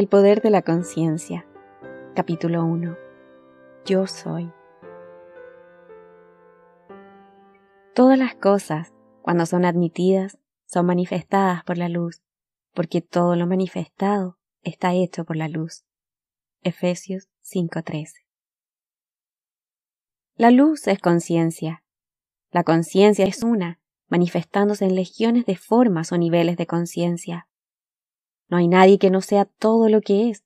[0.00, 1.46] El poder de la conciencia.
[2.14, 2.96] Capítulo 1.
[3.84, 4.50] Yo soy.
[7.94, 12.22] Todas las cosas, cuando son admitidas, son manifestadas por la luz,
[12.72, 15.84] porque todo lo manifestado está hecho por la luz.
[16.62, 18.24] Efesios 5:13.
[20.34, 21.84] La luz es conciencia.
[22.50, 27.49] La conciencia es una, manifestándose en legiones de formas o niveles de conciencia.
[28.50, 30.44] No hay nadie que no sea todo lo que es,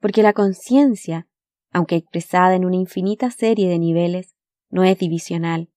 [0.00, 1.28] porque la conciencia,
[1.70, 4.34] aunque expresada en una infinita serie de niveles,
[4.70, 5.70] no es divisional.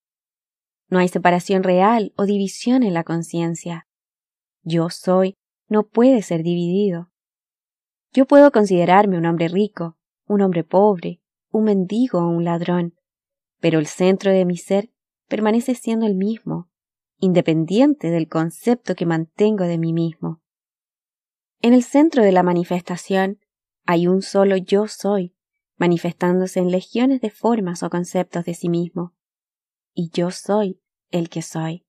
[0.89, 3.87] No hay separación real o división en la conciencia.
[4.63, 5.35] Yo soy
[5.69, 7.11] no puede ser dividido.
[8.11, 12.95] Yo puedo considerarme un hombre rico, un hombre pobre, un mendigo o un ladrón,
[13.59, 14.89] pero el centro de mi ser
[15.27, 16.69] permanece siendo el mismo,
[17.19, 20.41] independiente del concepto que mantengo de mí mismo.
[21.59, 23.39] En el centro de la manifestación
[23.85, 25.35] hay un solo yo soy,
[25.77, 29.15] manifestándose en legiones de formas o conceptos de sí mismo.
[29.93, 31.85] Y yo soy el que soy.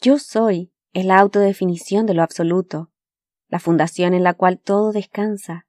[0.00, 2.90] Yo soy es la autodefinición de lo absoluto,
[3.48, 5.66] la fundación en la cual todo descansa.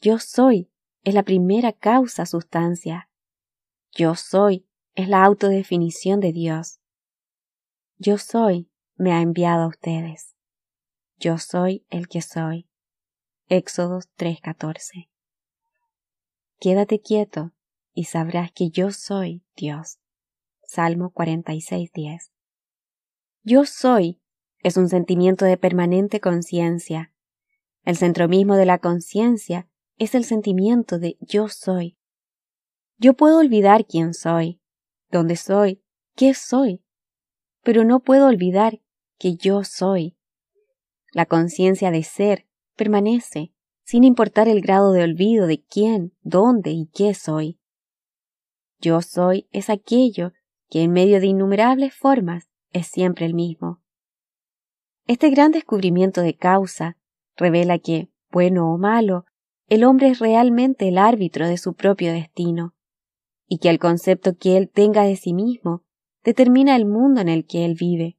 [0.00, 0.70] Yo soy
[1.02, 3.10] es la primera causa sustancia.
[3.92, 6.80] Yo soy es la autodefinición de Dios.
[7.98, 10.35] Yo soy me ha enviado a ustedes.
[11.18, 12.68] Yo soy el que soy.
[13.48, 15.08] Éxodo 3:14.
[16.60, 17.52] Quédate quieto
[17.94, 19.98] y sabrás que yo soy Dios.
[20.62, 22.32] Salmo 46:10.
[23.42, 24.20] Yo soy
[24.62, 27.12] es un sentimiento de permanente conciencia.
[27.84, 31.96] El centro mismo de la conciencia es el sentimiento de yo soy.
[32.98, 34.60] Yo puedo olvidar quién soy,
[35.10, 35.82] dónde soy,
[36.14, 36.82] qué soy,
[37.62, 38.80] pero no puedo olvidar
[39.18, 40.15] que yo soy.
[41.16, 43.50] La conciencia de ser permanece,
[43.84, 47.58] sin importar el grado de olvido de quién, dónde y qué soy.
[48.80, 50.34] Yo soy es aquello
[50.68, 53.80] que en medio de innumerables formas es siempre el mismo.
[55.06, 56.98] Este gran descubrimiento de causa
[57.34, 59.24] revela que, bueno o malo,
[59.68, 62.74] el hombre es realmente el árbitro de su propio destino,
[63.48, 65.82] y que el concepto que él tenga de sí mismo
[66.22, 68.18] determina el mundo en el que él vive,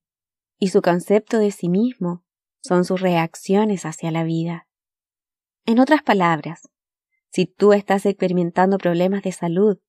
[0.58, 2.24] y su concepto de sí mismo
[2.68, 4.68] son sus reacciones hacia la vida.
[5.66, 6.70] En otras palabras,
[7.30, 9.80] si tú estás experimentando problemas de salud,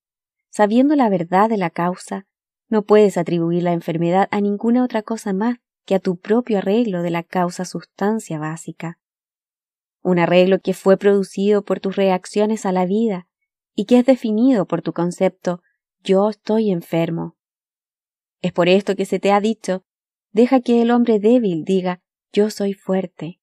[0.50, 2.26] sabiendo la verdad de la causa,
[2.68, 7.02] no puedes atribuir la enfermedad a ninguna otra cosa más que a tu propio arreglo
[7.02, 8.98] de la causa sustancia básica.
[10.02, 13.26] Un arreglo que fue producido por tus reacciones a la vida
[13.74, 15.62] y que es definido por tu concepto
[16.02, 17.36] yo estoy enfermo.
[18.40, 19.84] Es por esto que se te ha dicho,
[20.30, 22.02] deja que el hombre débil diga
[22.32, 23.40] yo soy fuerte,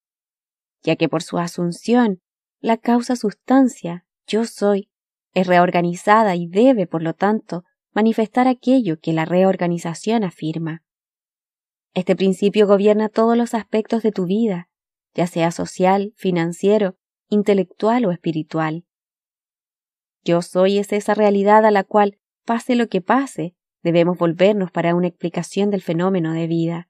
[0.83, 2.21] ya que por su asunción
[2.59, 4.89] la causa sustancia yo soy
[5.33, 7.63] es reorganizada y debe, por lo tanto,
[7.93, 10.83] manifestar aquello que la reorganización afirma.
[11.93, 14.69] Este principio gobierna todos los aspectos de tu vida,
[15.13, 16.97] ya sea social, financiero,
[17.29, 18.85] intelectual o espiritual.
[20.23, 24.95] Yo soy es esa realidad a la cual, pase lo que pase, debemos volvernos para
[24.95, 26.89] una explicación del fenómeno de vida.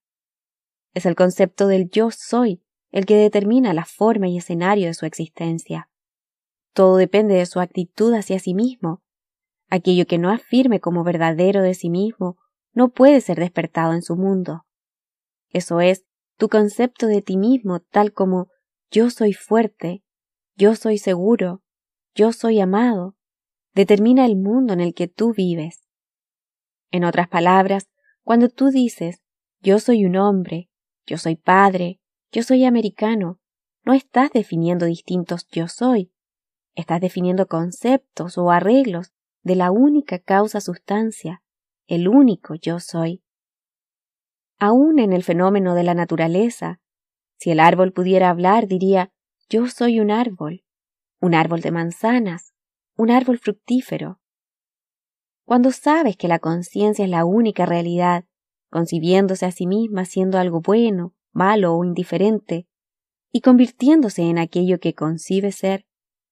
[0.96, 5.06] Es el concepto del yo soy el que determina la forma y escenario de su
[5.06, 5.90] existencia.
[6.74, 9.04] Todo depende de su actitud hacia sí mismo.
[9.70, 12.38] Aquello que no afirme como verdadero de sí mismo
[12.72, 14.66] no puede ser despertado en su mundo.
[15.50, 16.06] Eso es,
[16.38, 18.48] tu concepto de ti mismo tal como
[18.90, 20.02] yo soy fuerte,
[20.56, 21.62] yo soy seguro,
[22.14, 23.18] yo soy amado,
[23.74, 25.90] determina el mundo en el que tú vives.
[26.90, 27.90] En otras palabras,
[28.24, 29.22] cuando tú dices
[29.60, 30.70] yo soy un hombre,
[31.06, 32.00] yo soy padre,
[32.32, 33.40] yo soy americano.
[33.84, 36.12] No estás definiendo distintos yo soy.
[36.74, 41.44] Estás definiendo conceptos o arreglos de la única causa sustancia,
[41.88, 43.24] el único yo soy.
[44.58, 46.80] Aún en el fenómeno de la naturaleza,
[47.38, 49.12] si el árbol pudiera hablar, diría
[49.50, 50.64] yo soy un árbol,
[51.22, 52.54] un árbol de manzanas,
[52.98, 54.20] un árbol fructífero.
[55.46, 58.26] Cuando sabes que la conciencia es la única realidad
[58.70, 62.68] concibiéndose a sí misma siendo algo bueno, malo o indiferente,
[63.32, 65.86] y convirtiéndose en aquello que concibe ser,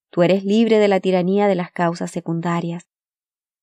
[0.10, 2.88] tú eres libre de la tiranía de las causas secundarias,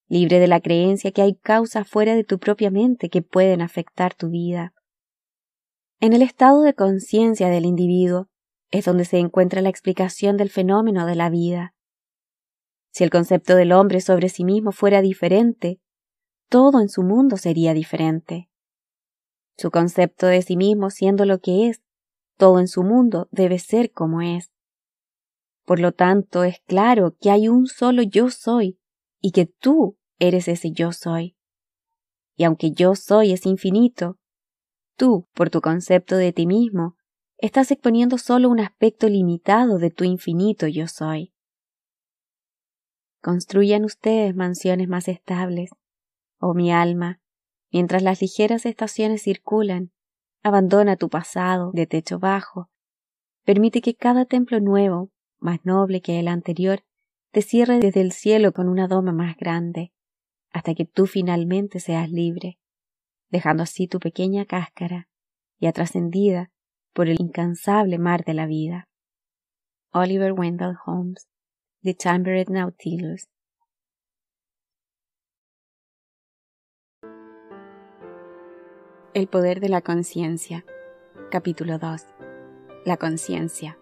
[0.09, 4.15] libre de la creencia que hay causas fuera de tu propia mente que pueden afectar
[4.15, 4.75] tu vida.
[6.01, 8.29] En el estado de conciencia del individuo
[8.71, 11.75] es donde se encuentra la explicación del fenómeno de la vida.
[12.93, 15.81] Si el concepto del hombre sobre sí mismo fuera diferente,
[16.49, 18.50] todo en su mundo sería diferente.
[19.61, 21.83] Su concepto de sí mismo siendo lo que es,
[22.39, 24.51] todo en su mundo debe ser como es.
[25.67, 28.79] Por lo tanto, es claro que hay un solo yo soy
[29.21, 31.37] y que tú eres ese yo soy.
[32.37, 34.19] Y aunque yo soy es infinito,
[34.97, 36.97] tú, por tu concepto de ti mismo,
[37.37, 41.35] estás exponiendo solo un aspecto limitado de tu infinito yo soy.
[43.21, 45.69] Construyan ustedes mansiones más estables,
[46.39, 47.20] oh mi alma,
[47.73, 49.93] mientras las ligeras estaciones circulan,
[50.43, 52.71] abandona tu pasado de techo bajo,
[53.45, 56.85] permite que cada templo nuevo, más noble que el anterior,
[57.33, 59.93] te cierre desde el cielo con una doma más grande,
[60.53, 62.59] hasta que tú finalmente seas libre,
[63.29, 65.09] dejando así tu pequeña cáscara,
[65.61, 66.51] ya trascendida
[66.93, 68.89] por el incansable mar de la vida.
[69.93, 71.29] Oliver Wendell Holmes,
[71.83, 73.29] The Chambered Nautilus.
[79.13, 80.65] El poder de la conciencia.
[81.33, 82.07] Capítulo 2.
[82.85, 83.77] La conciencia.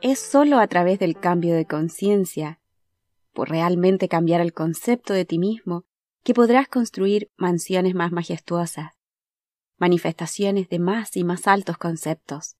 [0.00, 2.60] Es sólo a través del cambio de conciencia,
[3.32, 5.84] por realmente cambiar el concepto de ti mismo,
[6.24, 8.94] que podrás construir mansiones más majestuosas,
[9.76, 12.56] manifestaciones de más y más altos conceptos.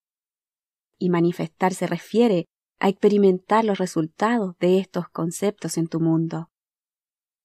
[0.98, 2.46] Y manifestar se refiere
[2.78, 6.48] a experimentar los resultados de estos conceptos en tu mundo.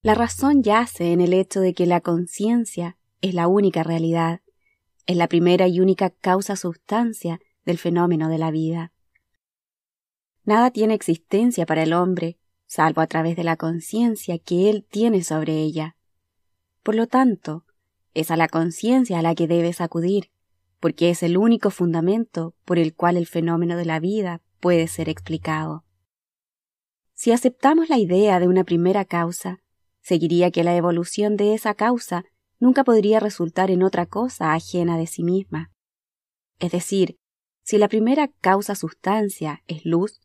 [0.04, 4.42] La razón yace en el hecho de que la conciencia es la única realidad,
[5.06, 8.92] es la primera y única causa sustancia del fenómeno de la vida.
[10.44, 15.24] Nada tiene existencia para el hombre, salvo a través de la conciencia que él tiene
[15.24, 15.96] sobre ella.
[16.84, 17.64] Por lo tanto,
[18.14, 20.32] es a la conciencia a la que debes acudir,
[20.82, 25.08] porque es el único fundamento por el cual el fenómeno de la vida puede ser
[25.08, 25.86] explicado.
[27.14, 29.63] Si aceptamos la idea de una primera causa,
[30.04, 32.24] seguiría que la evolución de esa causa
[32.60, 35.72] nunca podría resultar en otra cosa ajena de sí misma.
[36.60, 37.18] Es decir,
[37.64, 40.20] si la primera causa sustancia es luz,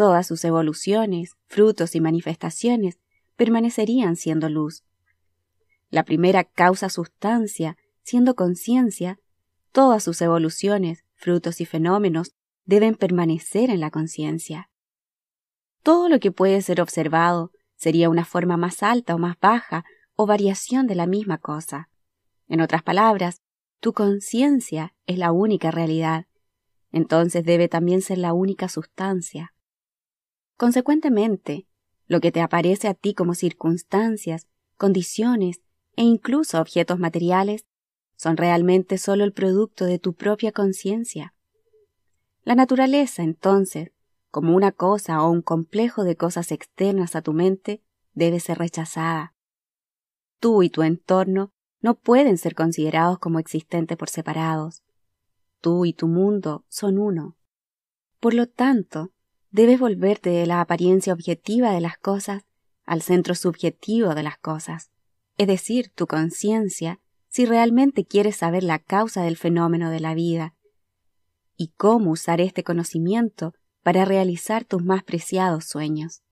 [0.00, 2.98] Todas sus evoluciones, frutos y manifestaciones
[3.36, 4.82] permanecerían siendo luz.
[5.90, 9.18] La primera causa sustancia, siendo conciencia,
[9.72, 12.34] todas sus evoluciones, frutos y fenómenos
[12.64, 14.70] deben permanecer en la conciencia.
[15.82, 20.26] Todo lo que puede ser observado sería una forma más alta o más baja o
[20.26, 21.88] variación de la misma cosa.
[22.46, 23.40] En otras palabras,
[23.80, 26.26] tu conciencia es la única realidad,
[26.92, 29.54] entonces debe también ser la única sustancia.
[30.58, 31.66] Consecuentemente,
[32.06, 34.46] lo que te aparece a ti como circunstancias,
[34.76, 35.62] condiciones
[35.96, 37.64] e incluso objetos materiales
[38.14, 41.32] son realmente solo el producto de tu propia conciencia.
[42.42, 43.90] La naturaleza, entonces,
[44.30, 47.82] como una cosa o un complejo de cosas externas a tu mente,
[48.14, 49.34] debe ser rechazada.
[50.38, 54.82] Tú y tu entorno no pueden ser considerados como existentes por separados.
[55.60, 57.36] Tú y tu mundo son uno.
[58.20, 59.12] Por lo tanto,
[59.50, 62.44] debes volverte de la apariencia objetiva de las cosas
[62.84, 64.90] al centro subjetivo de las cosas,
[65.36, 70.54] es decir, tu conciencia, si realmente quieres saber la causa del fenómeno de la vida
[71.56, 76.22] y cómo usar este conocimiento para realizar tus más preciados sueños.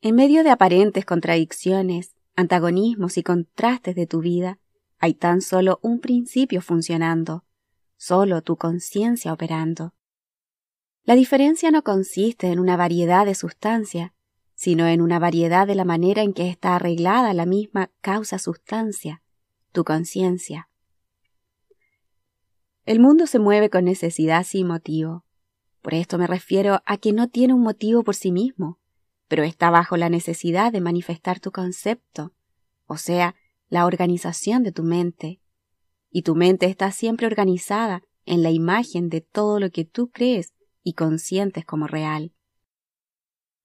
[0.00, 4.58] En medio de aparentes contradicciones, antagonismos y contrastes de tu vida,
[4.98, 7.44] hay tan solo un principio funcionando,
[7.96, 9.94] solo tu conciencia operando.
[11.04, 14.14] La diferencia no consiste en una variedad de sustancia,
[14.54, 19.22] sino en una variedad de la manera en que está arreglada la misma causa-sustancia,
[19.72, 20.68] tu conciencia.
[22.84, 25.24] El mundo se mueve con necesidad sin motivo.
[25.82, 28.78] Por esto me refiero a que no tiene un motivo por sí mismo,
[29.28, 32.34] pero está bajo la necesidad de manifestar tu concepto,
[32.86, 33.34] o sea,
[33.68, 35.40] la organización de tu mente.
[36.10, 40.52] Y tu mente está siempre organizada en la imagen de todo lo que tú crees
[40.82, 42.32] y conscientes como real.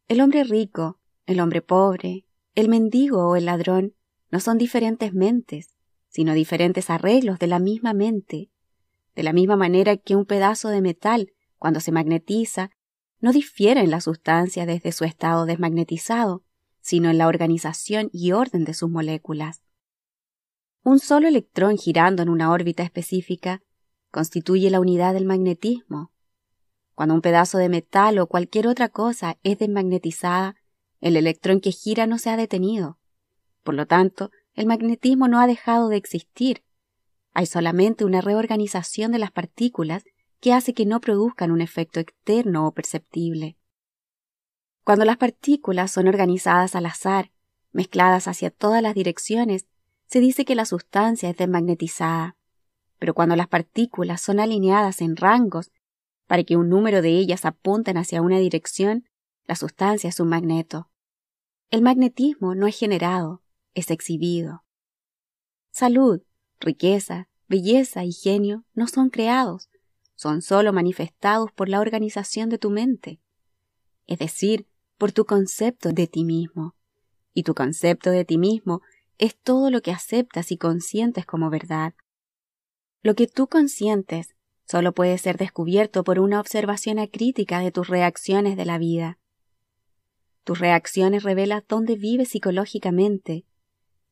[0.08, 3.96] El hombre rico, el hombre pobre, el mendigo o el ladrón
[4.32, 5.76] no son diferentes mentes,
[6.08, 8.50] sino diferentes arreglos de la misma mente,
[9.16, 11.34] de la misma manera que un pedazo de metal,
[11.66, 12.70] cuando se magnetiza,
[13.20, 16.44] no difiere en la sustancia desde su estado desmagnetizado,
[16.80, 19.64] sino en la organización y orden de sus moléculas.
[20.84, 23.64] Un solo electrón girando en una órbita específica
[24.12, 26.12] constituye la unidad del magnetismo,
[26.94, 30.58] cuando un pedazo de metal o cualquier otra cosa es desmagnetizada,
[31.02, 33.00] el electrón que gira no se ha detenido.
[33.64, 36.64] Por lo tanto, el magnetismo no ha dejado de existir.
[37.34, 40.04] Hay solamente una reorganización de las partículas
[40.46, 43.58] que hace que no produzcan un efecto externo o perceptible.
[44.84, 47.32] Cuando las partículas son organizadas al azar,
[47.72, 49.66] mezcladas hacia todas las direcciones,
[50.06, 52.38] se dice que la sustancia es desmagnetizada.
[53.00, 55.72] Pero cuando las partículas son alineadas en rangos
[56.28, 59.10] Para que un número de ellas apunten hacia una dirección,
[59.46, 60.92] la sustancia es un magneto.
[61.72, 63.42] El magnetismo no es generado,
[63.74, 64.64] es exhibido.
[65.72, 66.22] Salud,
[66.60, 69.70] riqueza, belleza y genio no son creados,
[70.16, 73.20] son sólo manifestados por la organización de tu mente,
[74.08, 74.68] es decir,
[74.98, 76.76] por tu concepto de ti mismo.
[77.34, 78.82] Y tu concepto de ti mismo
[79.18, 81.94] es todo lo que aceptas y consientes como verdad.
[83.02, 88.58] Lo que tú consientes solo puede ser descubierto por una observación acrítica de tus reacciones
[88.58, 89.20] de la vida.
[90.44, 93.46] Tus reacciones revelan dónde vives psicológicamente,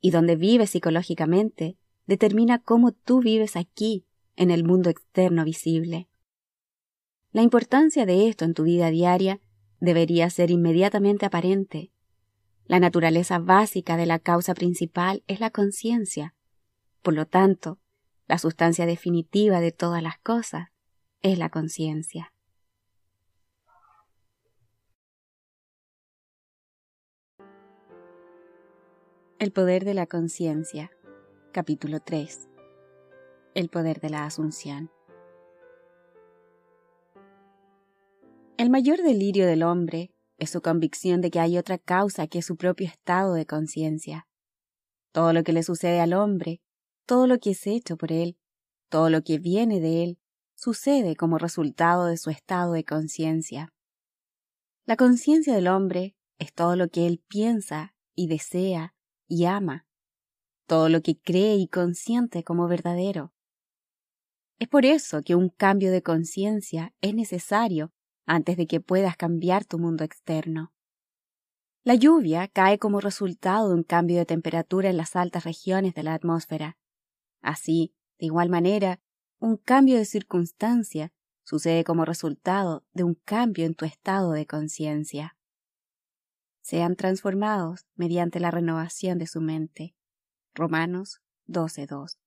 [0.04, 6.10] y dónde vives psicológicamente determina cómo tú vives aquí, en el mundo externo visible.
[7.32, 9.40] La importancia de esto en tu vida diaria
[9.80, 11.92] debería ser inmediatamente aparente.
[12.66, 16.36] La naturaleza básica de la causa principal es la conciencia.
[17.02, 17.80] Por lo tanto,
[18.28, 20.70] la sustancia definitiva de todas las cosas
[21.22, 22.34] es la conciencia.
[29.40, 30.92] El poder de la conciencia.
[31.52, 32.53] Capítulo 3.
[33.56, 34.90] El poder de la asunción.
[38.58, 42.56] El mayor delirio del hombre es su convicción de que hay otra causa que su
[42.58, 44.28] propio estado de conciencia.
[45.12, 46.62] Todo lo que le sucede al hombre,
[47.06, 48.40] todo lo que es hecho por él,
[48.90, 50.20] todo lo que viene de él,
[50.56, 53.72] sucede como resultado de su estado de conciencia.
[54.86, 58.96] La conciencia del hombre es todo lo que él piensa y desea
[59.28, 59.86] y ama,
[60.66, 63.33] todo lo que cree y consiente como verdadero.
[64.64, 67.92] Es por eso que un cambio de conciencia es necesario
[68.26, 70.72] antes de que puedas cambiar tu mundo externo.
[71.84, 76.04] La lluvia cae como resultado de un cambio de temperatura en las altas regiones de
[76.04, 76.78] la atmósfera.
[77.42, 79.02] Así, de igual manera,
[79.38, 81.12] un cambio de circunstancia
[81.44, 85.36] sucede como resultado de un cambio en tu estado de conciencia.
[86.62, 89.94] Sean transformados mediante la renovación de su mente.
[90.54, 92.23] Romanos 12.2.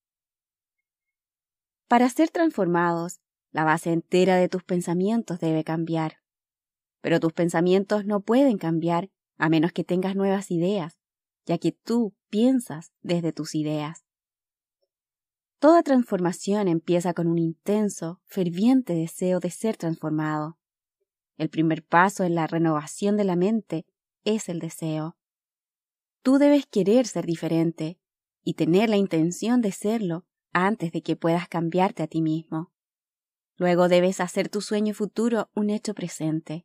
[1.88, 3.20] Para ser transformados
[3.52, 6.18] la base entera de tus pensamientos debe cambiar.
[7.00, 10.98] Pero tus pensamientos no pueden cambiar a menos que tengas nuevas ideas,
[11.46, 14.04] ya que tú piensas desde tus ideas.
[15.58, 20.58] Toda transformación empieza con un intenso, ferviente deseo de ser transformado.
[21.38, 23.86] El primer paso en la renovación de la mente
[24.24, 25.16] es el deseo.
[26.22, 27.98] Tú debes querer ser diferente
[28.42, 32.72] y tener la intención de serlo antes de que puedas cambiarte a ti mismo.
[33.58, 36.64] Luego debes hacer tu sueño futuro un hecho presente.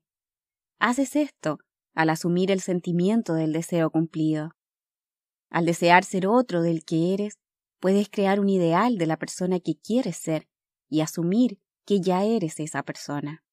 [0.79, 1.59] Haces esto
[1.93, 4.55] al asumir el sentimiento del deseo cumplido.
[5.49, 7.37] Al desear ser otro del que eres,
[7.81, 10.47] puedes crear un ideal de la persona que quieres ser
[10.87, 13.43] y asumir que ya eres esa persona.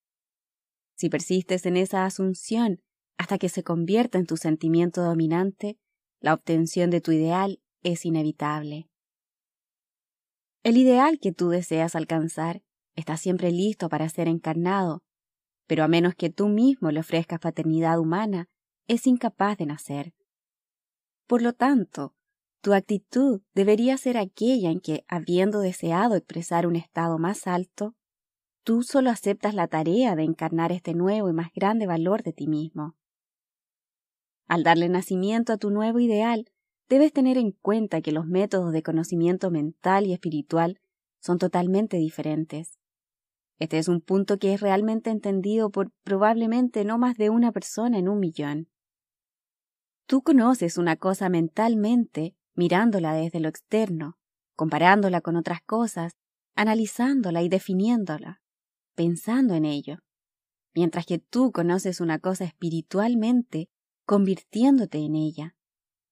[0.95, 2.80] Si persistes en esa asunción
[3.16, 5.78] hasta que se convierta en tu sentimiento dominante,
[6.21, 8.88] la obtención de tu ideal es inevitable.
[10.62, 12.62] El ideal que tú deseas alcanzar
[12.97, 15.03] está siempre listo para ser encarnado,
[15.67, 18.49] pero a menos que tú mismo le ofrezcas paternidad humana,
[18.88, 20.15] es incapaz de nacer.
[21.27, 22.15] Por lo tanto,
[22.61, 27.95] tu actitud debería ser aquella en que, habiendo deseado expresar un estado más alto,
[28.65, 32.49] tú solo aceptas la tarea de encarnar este nuevo y más grande valor de ti
[32.49, 32.97] mismo.
[34.49, 36.50] Al darle nacimiento a tu nuevo ideal,
[36.88, 40.80] debes tener en cuenta que los métodos de conocimiento mental y espiritual
[41.21, 42.78] son totalmente diferentes.
[43.59, 47.99] Este es un punto que es realmente entendido por probablemente no más de una persona
[47.99, 48.68] en un millón.
[50.07, 54.16] Tú conoces una cosa mentalmente mirándola desde lo externo,
[54.57, 56.16] comparándola con otras cosas,
[56.54, 58.40] analizándola y definiéndola,
[58.95, 59.99] pensando en ello,
[60.75, 63.68] mientras que tú conoces una cosa espiritualmente
[64.07, 65.58] convirtiéndote en ella,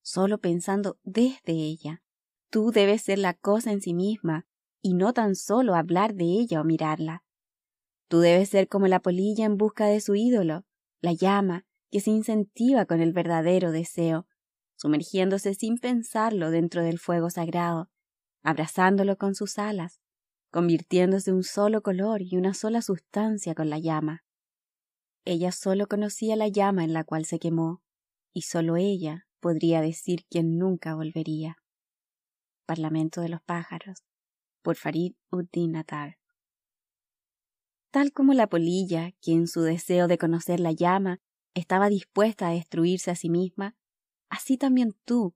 [0.06, 2.00] solo pensando desde ella.
[2.48, 4.46] Tú debes ser la cosa en sí misma
[4.80, 7.24] y no tan solo hablar de ella o mirarla.
[8.06, 10.64] Tú debes ser como la polilla en busca de su ídolo,
[11.00, 14.28] la llama que se incentiva con el verdadero deseo,
[14.76, 17.90] sumergiéndose sin pensarlo dentro del fuego sagrado,
[18.44, 20.00] abrazándolo con sus alas,
[20.52, 24.24] convirtiéndose un solo color y una sola sustancia con la llama.
[25.24, 27.82] Ella solo conocía la llama en la cual se quemó,
[28.32, 31.56] y solo ella podría decir quién nunca volvería.
[32.66, 34.04] Parlamento de los pájaros,
[34.62, 36.18] por Farid Uddin Natar
[37.96, 41.22] tal como la polilla, que en su deseo de conocer la llama
[41.54, 43.74] estaba dispuesta a destruirse a sí misma,
[44.28, 45.34] así también tú,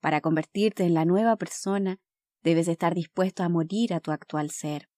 [0.00, 2.02] para convertirte en la nueva persona,
[2.42, 4.90] debes estar dispuesto a morir a tu actual ser.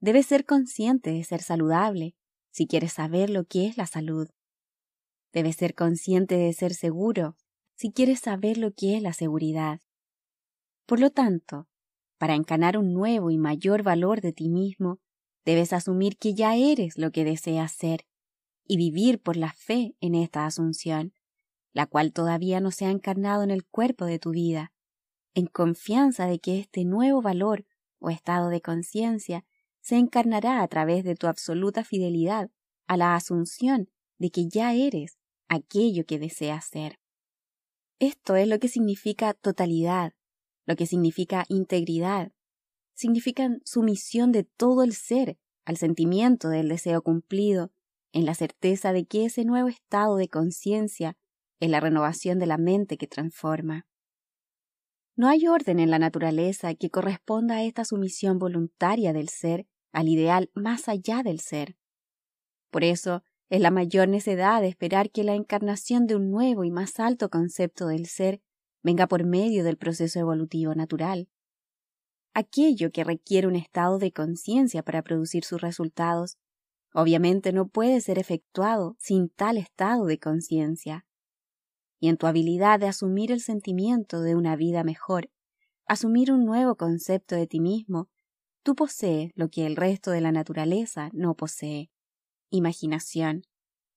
[0.00, 2.16] Debes ser consciente de ser saludable
[2.50, 4.28] si quieres saber lo que es la salud.
[5.32, 7.36] Debes ser consciente de ser seguro
[7.78, 9.80] si quieres saber lo que es la seguridad.
[10.84, 11.68] Por lo tanto,
[12.18, 14.98] para encanar un nuevo y mayor valor de ti mismo,
[15.44, 18.04] debes asumir que ya eres lo que deseas ser
[18.66, 21.14] y vivir por la fe en esta asunción,
[21.72, 24.72] la cual todavía no se ha encarnado en el cuerpo de tu vida,
[25.34, 27.64] en confianza de que este nuevo valor
[28.00, 29.44] o estado de conciencia
[29.80, 32.50] se encarnará a través de tu absoluta fidelidad
[32.88, 35.16] a la asunción de que ya eres
[35.46, 36.98] aquello que deseas ser.
[38.00, 40.14] Esto es lo que significa totalidad,
[40.66, 42.32] lo que significa integridad,
[42.94, 47.72] significan sumisión de todo el ser al sentimiento del deseo cumplido,
[48.12, 51.16] en la certeza de que ese nuevo estado de conciencia
[51.60, 53.86] es la renovación de la mente que transforma.
[55.16, 60.08] No hay orden en la naturaleza que corresponda a esta sumisión voluntaria del ser al
[60.08, 61.76] ideal más allá del ser.
[62.70, 67.00] Por eso es la mayor necedad esperar que la encarnación de un nuevo y más
[67.00, 68.42] alto concepto del ser
[68.82, 71.28] venga por medio del proceso evolutivo natural.
[72.34, 76.36] Aquello que requiere un estado de conciencia para producir sus resultados,
[76.92, 81.06] obviamente no puede ser efectuado sin tal estado de conciencia.
[82.00, 85.30] Y en tu habilidad de asumir el sentimiento de una vida mejor,
[85.86, 88.08] asumir un nuevo concepto de ti mismo,
[88.62, 91.90] tú posees lo que el resto de la naturaleza no posee
[92.50, 93.42] imaginación,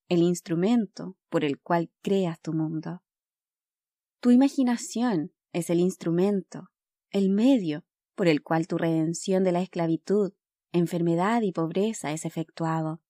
[0.10, 3.02] el instrumento por el cual creas tu mundo.
[4.20, 6.70] Tu imaginación es el instrumento,
[7.10, 10.34] el medio por el cual tu redención de la esclavitud,
[10.72, 13.02] enfermedad y pobreza es efectuado.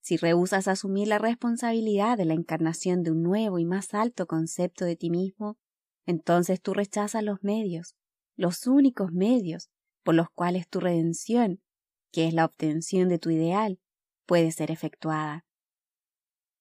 [0.00, 4.84] Si rehusas asumir la responsabilidad de la encarnación de un nuevo y más alto concepto
[4.84, 5.58] de ti mismo,
[6.06, 7.94] entonces tú rechazas los medios,
[8.36, 9.70] los únicos medios
[10.02, 11.62] por los cuales tu redención,
[12.10, 13.78] que es la obtención de tu ideal,
[14.26, 15.44] puede ser efectuada.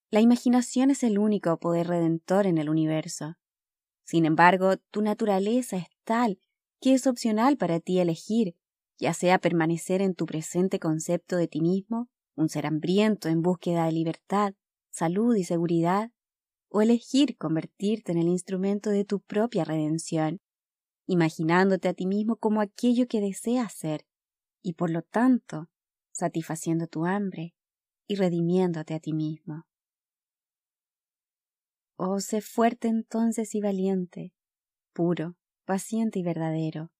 [0.09, 3.37] La imaginación es el único poder redentor en el universo.
[4.03, 6.39] Sin embargo, tu naturaleza es tal
[6.81, 8.55] que es opcional para ti elegir,
[8.97, 13.85] ya sea permanecer en tu presente concepto de ti mismo, un ser hambriento en búsqueda
[13.85, 14.53] de libertad,
[14.89, 16.11] salud y seguridad,
[16.69, 20.41] o elegir convertirte en el instrumento de tu propia redención,
[21.05, 24.05] imaginándote a ti mismo como aquello que deseas ser,
[24.61, 25.69] y por lo tanto
[26.21, 27.55] satisfaciendo tu hambre
[28.07, 29.65] y redimiéndote a ti mismo.
[31.97, 34.33] Oh, sé fuerte entonces y valiente,
[34.93, 36.91] puro, paciente y verdadero.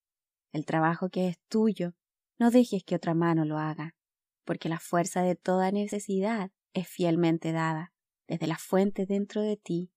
[0.52, 1.94] El trabajo que es tuyo,
[2.40, 3.96] no dejes que otra mano lo haga,
[4.44, 7.94] porque la fuerza de toda necesidad es fielmente dada
[8.28, 9.92] desde la fuente dentro de ti,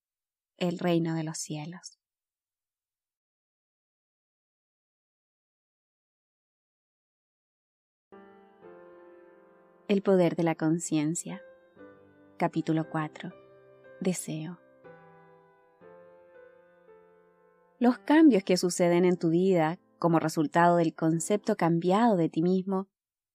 [0.58, 1.98] el reino de los cielos.
[9.86, 11.42] El poder de la conciencia.
[12.38, 13.34] Capítulo 4.
[14.00, 14.58] Deseo.
[17.78, 22.88] Los cambios que suceden en tu vida como resultado del concepto cambiado de ti mismo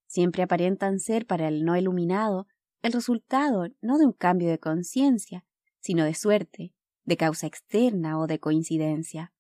[0.08, 2.48] siempre aparentan ser para el no iluminado
[2.82, 5.46] el resultado no de un cambio de conciencia,
[5.80, 9.34] sino de suerte, de causa externa o de coincidencia.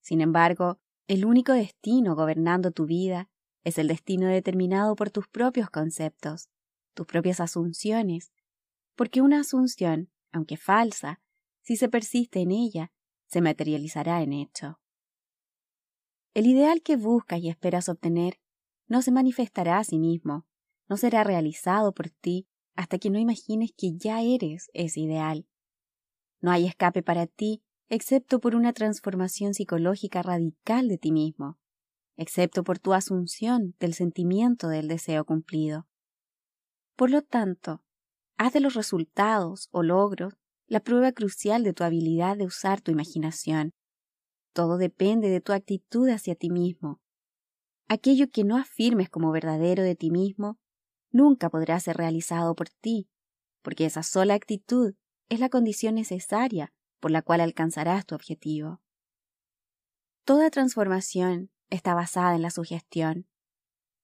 [0.00, 3.28] Sin embargo, el único destino gobernando tu vida
[3.64, 6.50] es el destino determinado por tus propios conceptos,
[6.94, 8.32] tus propias asunciones,
[8.94, 11.20] porque una asunción, aunque falsa,
[11.62, 12.92] si se persiste en ella,
[13.26, 14.78] se materializará en hecho.
[16.34, 18.38] El ideal que buscas y esperas obtener
[18.86, 20.46] no se manifestará a sí mismo,
[20.88, 25.46] no será realizado por ti hasta que no imagines que ya eres ese ideal.
[26.40, 31.58] No hay escape para ti excepto por una transformación psicológica radical de ti mismo,
[32.16, 35.86] excepto por tu asunción del sentimiento del deseo cumplido.
[36.96, 37.82] Por lo tanto,
[38.36, 40.34] haz de los resultados o logros
[40.66, 43.72] la prueba crucial de tu habilidad de usar tu imaginación.
[44.52, 47.00] Todo depende de tu actitud hacia ti mismo.
[47.88, 50.58] Aquello que no afirmes como verdadero de ti mismo
[51.10, 53.08] nunca podrá ser realizado por ti,
[53.62, 54.94] porque esa sola actitud
[55.28, 58.80] es la condición necesaria por la cual alcanzarás tu objetivo.
[60.24, 63.26] Toda transformación está basada en la sugestión.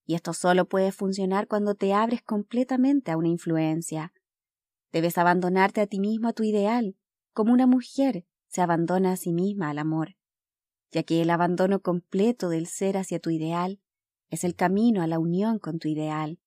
[0.06, 4.12] Y esto solo puede funcionar cuando te abres completamente a una influencia.
[4.92, 6.96] Debes abandonarte a ti mismo a tu ideal,
[7.32, 10.16] como una mujer se abandona a sí misma al amor,
[10.90, 13.80] ya que el abandono completo del ser hacia tu ideal
[14.30, 16.40] es el camino a la unión con tu ideal.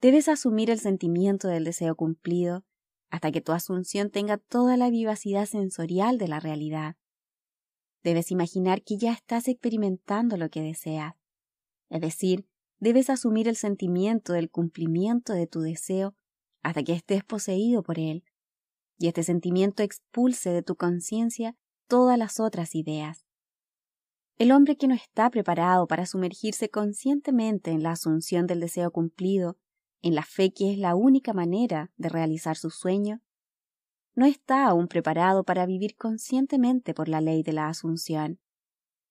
[0.00, 2.64] Debes asumir el sentimiento del deseo cumplido
[3.10, 6.96] hasta que tu asunción tenga toda la vivacidad sensorial de la realidad.
[8.02, 11.14] Debes imaginar que ya estás experimentando lo que deseas,
[11.90, 12.46] es decir,
[12.78, 16.14] debes asumir el sentimiento del cumplimiento de tu deseo
[16.62, 18.24] hasta que estés poseído por él,
[18.98, 21.56] y este sentimiento expulse de tu conciencia
[21.88, 23.24] todas las otras ideas.
[24.38, 29.58] El hombre que no está preparado para sumergirse conscientemente en la asunción del deseo cumplido,
[30.00, 33.20] en la fe que es la única manera de realizar su sueño,
[34.14, 38.40] no está aún preparado para vivir conscientemente por la ley de la asunción,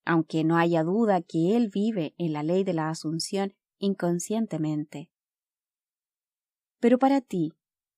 [0.05, 5.09] aunque no haya duda que él vive en la ley de la asunción inconscientemente.
[6.79, 7.53] Pero para ti,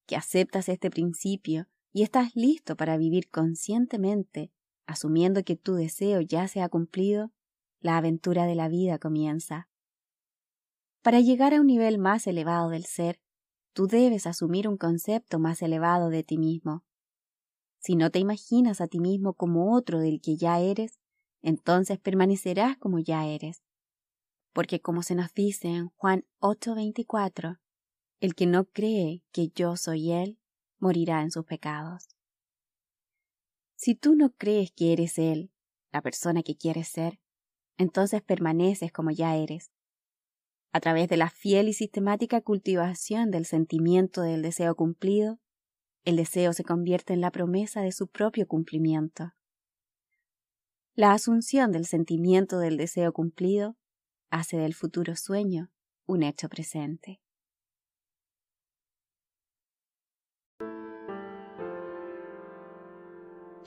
[0.06, 4.52] que aceptas este principio y estás listo para vivir conscientemente,
[4.86, 7.32] asumiendo que tu deseo ya se ha cumplido,
[7.80, 9.70] la aventura de la vida comienza.
[11.02, 13.20] Para llegar a un nivel más elevado del ser,
[13.74, 16.84] tú debes asumir un concepto más elevado de ti mismo.
[17.82, 21.00] Si no te imaginas a ti mismo como otro del que ya eres,
[21.42, 23.64] entonces permanecerás como ya eres.
[24.54, 27.60] Porque como se nos dice en Juan 8:24,
[28.20, 30.40] el que no cree que yo soy Él,
[30.78, 32.10] morirá en sus pecados.
[33.76, 35.52] Si tú no crees que eres Él,
[35.92, 37.20] la persona que quieres ser,
[37.78, 39.72] entonces permaneces como ya eres.
[40.72, 45.41] A través de la fiel y sistemática cultivación del sentimiento del deseo cumplido,
[46.04, 49.34] el deseo se convierte en la promesa de su propio cumplimiento.
[50.94, 53.78] La asunción del sentimiento del deseo cumplido
[54.30, 55.72] hace del futuro sueño
[56.06, 57.22] un hecho presente.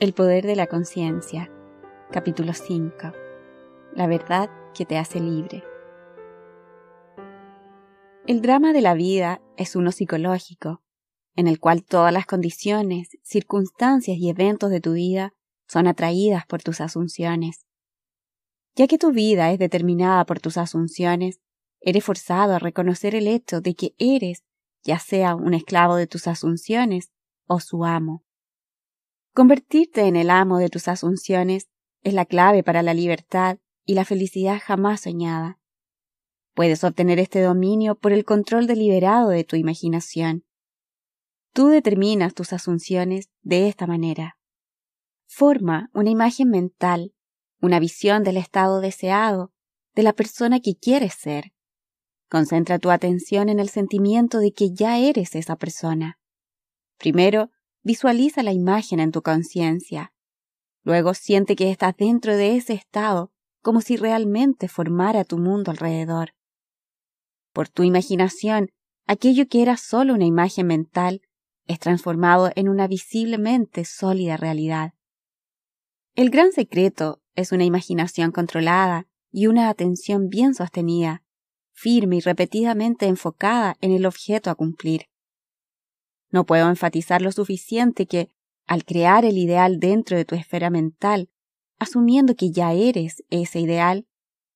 [0.00, 1.50] El poder de la conciencia.
[2.10, 3.12] Capítulo 5.
[3.94, 5.62] La verdad que te hace libre.
[8.26, 10.83] El drama de la vida es uno psicológico,
[11.36, 15.32] en el cual todas las condiciones, circunstancias y eventos de tu vida
[15.66, 17.66] son atraídas por tus asunciones.
[18.76, 21.40] Ya que tu vida es determinada por tus asunciones,
[21.80, 24.42] eres forzado a reconocer el hecho de que eres,
[24.82, 27.10] ya sea un esclavo de tus asunciones
[27.46, 28.24] o su amo.
[29.32, 31.68] Convertirte en el amo de tus asunciones
[32.02, 35.58] es la clave para la libertad y la felicidad jamás soñada.
[36.54, 40.44] Puedes obtener este dominio por el control deliberado de tu imaginación.
[41.54, 44.36] Tú determinas tus asunciones de esta manera.
[45.26, 47.14] Forma una imagen mental,
[47.62, 49.54] una visión del estado deseado,
[49.94, 51.52] de la persona que quieres ser.
[52.28, 56.18] Concentra tu atención en el sentimiento de que ya eres esa persona.
[56.98, 57.48] Primero,
[57.84, 60.14] Visualiza la imagen en tu conciencia.
[60.84, 66.34] Luego siente que estás dentro de ese estado como si realmente formara tu mundo alrededor.
[67.52, 68.70] Por tu imaginación,
[69.06, 71.20] aquello que era solo una imagen mental
[71.66, 74.94] es transformado en una visiblemente sólida realidad.
[76.14, 81.22] El gran secreto es una imaginación controlada y una atención bien sostenida,
[81.72, 85.06] firme y repetidamente enfocada en el objeto a cumplir.
[86.30, 88.28] No puedo enfatizar lo suficiente que,
[88.66, 91.28] al crear el ideal dentro de tu esfera mental,
[91.78, 94.06] asumiendo que ya eres ese ideal,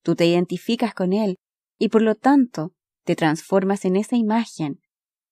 [0.02, 1.38] tú te identificas con él
[1.78, 2.72] y por lo tanto
[3.04, 4.80] te transformas en esa imagen,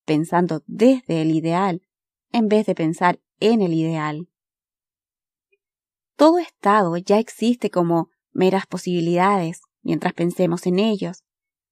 [0.06, 1.82] pensando desde el ideal
[2.32, 4.28] en vez de pensar en el ideal.
[6.16, 11.24] Todo estado ya existe como meras posibilidades mientras pensemos en ellos,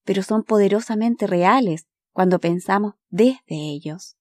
[0.05, 4.17] pero son poderosamente reales cuando pensamos desde ellos.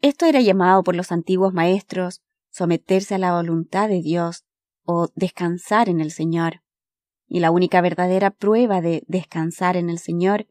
[0.00, 4.44] Esto era llamado por los antiguos maestros someterse a la voluntad de Dios
[4.84, 6.62] o descansar en el Señor.
[7.26, 10.46] Y la única verdadera prueba de descansar en el Señor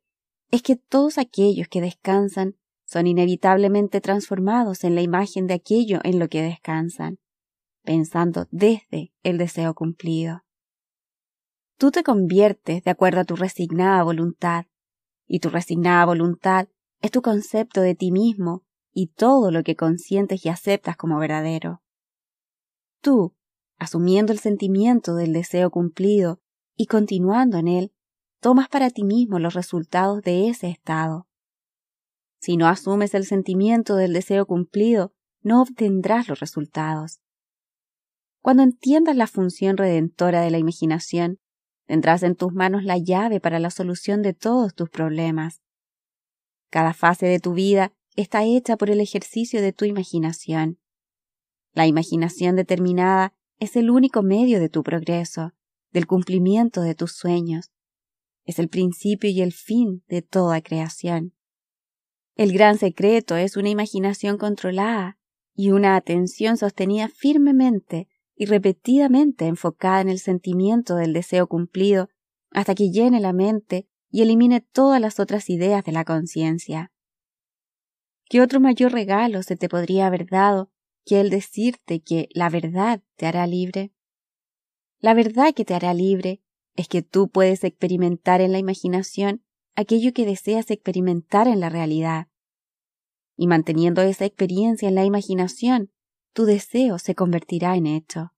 [0.54, 6.20] es que todos aquellos que descansan son inevitablemente transformados en la imagen de aquello en
[6.20, 7.18] lo que descansan,
[7.84, 10.44] pensando desde el deseo cumplido.
[11.80, 14.68] Tú te conviertes de acuerdo a tu resignada voluntad,
[15.26, 16.68] y tu resignada voluntad
[17.02, 18.64] es tu concepto de ti mismo
[18.94, 21.82] y todo lo que consientes y aceptas como verdadero.
[23.02, 23.36] Tú,
[23.80, 26.42] asumiendo el sentimiento del deseo cumplido
[26.78, 27.93] y continuando en él,
[28.44, 31.28] tomas para ti mismo los resultados de ese estado.
[32.42, 37.22] Si no asumes el sentimiento del deseo cumplido, no obtendrás los resultados.
[38.42, 41.40] Cuando entiendas la función redentora de la imaginación,
[41.86, 45.62] tendrás en tus manos la llave para la solución de todos tus problemas.
[46.70, 50.80] Cada fase de tu vida está hecha por el ejercicio de tu imaginación.
[51.72, 55.54] La imaginación determinada es el único medio de tu progreso,
[55.94, 57.73] del cumplimiento de tus sueños.
[58.46, 61.34] Es el principio y el fin de toda creación.
[62.36, 65.18] El gran secreto es una imaginación controlada
[65.56, 72.10] y una atención sostenida firmemente y repetidamente enfocada en el sentimiento del deseo cumplido
[72.52, 76.92] hasta que llene la mente y elimine todas las otras ideas de la conciencia.
[78.26, 80.72] ¿Qué otro mayor regalo se te podría haber dado
[81.06, 83.92] que el decirte que la verdad te hará libre?
[85.00, 86.43] La verdad que te hará libre
[86.76, 89.44] es que tú puedes experimentar en la imaginación
[89.76, 92.28] aquello que deseas experimentar en la realidad.
[93.36, 95.92] Y manteniendo esa experiencia en la imaginación,
[96.34, 98.34] tu deseo se convertirá en hecho.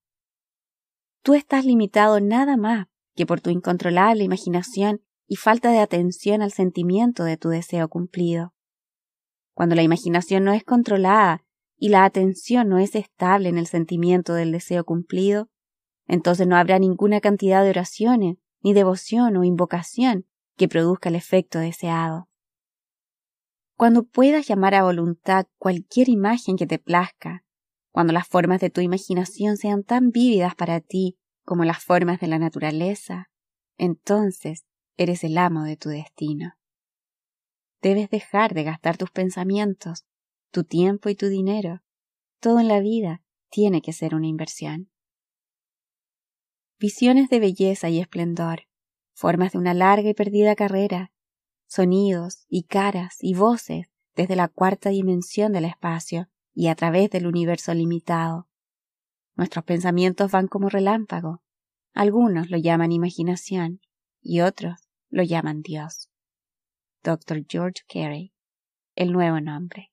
[1.21, 6.51] Tú estás limitado nada más que por tu incontrolable imaginación y falta de atención al
[6.51, 8.53] sentimiento de tu deseo cumplido.
[9.53, 11.43] Cuando la imaginación no es controlada
[11.77, 15.49] y la atención no es estable en el sentimiento del deseo cumplido,
[16.07, 21.59] entonces no habrá ninguna cantidad de oraciones, ni devoción o invocación que produzca el efecto
[21.59, 22.29] deseado.
[23.75, 27.43] Cuando puedas llamar a voluntad cualquier imagen que te plazca,
[27.91, 32.27] cuando las formas de tu imaginación sean tan vívidas para ti como las formas de
[32.27, 33.29] la naturaleza,
[33.77, 34.65] entonces
[34.97, 36.53] eres el amo de tu destino.
[37.81, 40.05] Debes dejar de gastar tus pensamientos,
[40.51, 41.83] tu tiempo y tu dinero.
[42.39, 44.89] Todo en la vida tiene que ser una inversión.
[46.77, 48.63] Visiones de belleza y esplendor,
[49.13, 51.13] formas de una larga y perdida carrera,
[51.67, 57.27] sonidos y caras y voces desde la cuarta dimensión del espacio y a través del
[57.27, 58.49] universo limitado.
[59.35, 61.41] Nuestros pensamientos van como relámpago.
[61.93, 63.79] Algunos lo llaman imaginación
[64.21, 66.09] y otros lo llaman Dios.
[67.03, 67.45] Dr.
[67.47, 68.33] George Carey,
[68.95, 69.91] el nuevo nombre.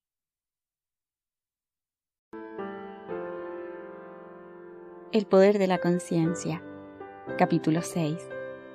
[5.13, 6.65] El poder de la conciencia.
[7.39, 8.17] Capítulo 6.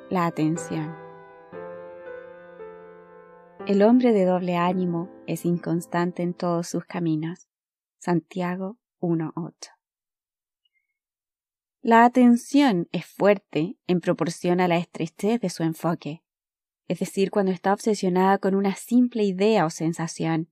[0.10, 0.96] La atención.
[3.66, 7.48] El hombre de doble ánimo es inconstante en todos sus caminos.
[8.00, 9.52] Santiago 1.8.
[11.82, 16.24] La atención es fuerte en proporción a la estrechez de su enfoque
[16.88, 20.50] es decir, cuando está obsesionada con una simple idea o sensación.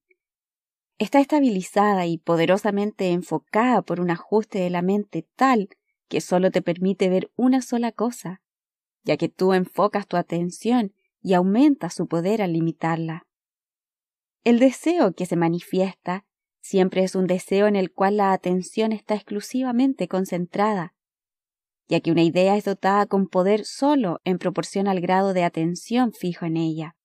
[0.97, 5.69] Está estabilizada y poderosamente enfocada por un ajuste de la mente tal
[6.07, 8.41] que solo te permite ver una sola cosa,
[9.03, 13.27] ya que tú enfocas tu atención y aumentas su poder al limitarla.
[14.43, 16.25] El deseo que se manifiesta
[16.61, 20.95] siempre es un deseo en el cual la atención está exclusivamente concentrada,
[21.87, 26.11] ya que una idea es dotada con poder solo en proporción al grado de atención
[26.11, 26.95] fijo en ella.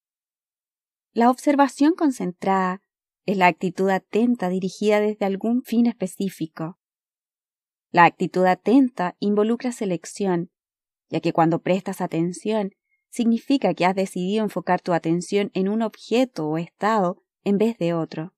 [1.13, 2.83] La observación concentrada
[3.27, 6.80] es la actitud atenta dirigida desde algún fin específico.
[7.91, 10.51] La actitud atenta involucra selección,
[11.09, 12.73] ya que cuando prestas atención
[13.09, 17.95] significa que has decidido enfocar tu atención en un objeto o estado en vez de
[17.95, 18.35] otro.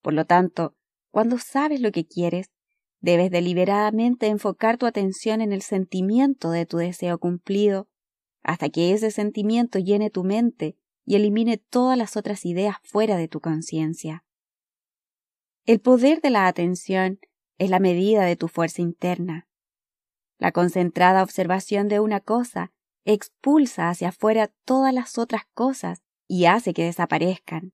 [0.00, 0.74] Por lo tanto,
[1.10, 2.50] cuando sabes lo que quieres,
[3.00, 7.88] Debes deliberadamente enfocar tu atención en el sentimiento de tu deseo cumplido,
[8.42, 13.28] hasta que ese sentimiento llene tu mente y elimine todas las otras ideas fuera de
[13.28, 14.24] tu conciencia.
[15.66, 17.20] El poder de la atención
[17.58, 19.48] es la medida de tu fuerza interna.
[20.38, 22.72] La concentrada observación de una cosa
[23.04, 27.72] expulsa hacia afuera todas las otras cosas y hace que desaparezcan.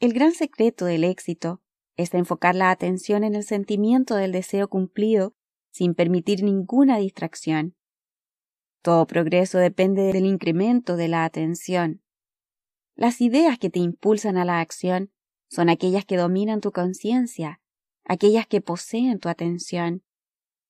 [0.00, 1.62] El gran secreto del éxito
[1.96, 5.34] es enfocar la atención en el sentimiento del deseo cumplido
[5.70, 7.76] sin permitir ninguna distracción.
[8.82, 12.02] Todo progreso depende del incremento de la atención.
[12.96, 15.12] Las ideas que te impulsan a la acción
[15.48, 17.61] son aquellas que dominan tu conciencia,
[18.04, 20.02] aquellas que poseen tu atención.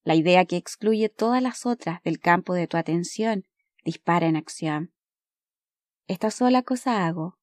[0.04, 3.46] La idea que excluye todas las otras del campo de tu atención
[3.84, 4.92] dispara en acción.
[6.08, 7.38] Esta sola cosa hago,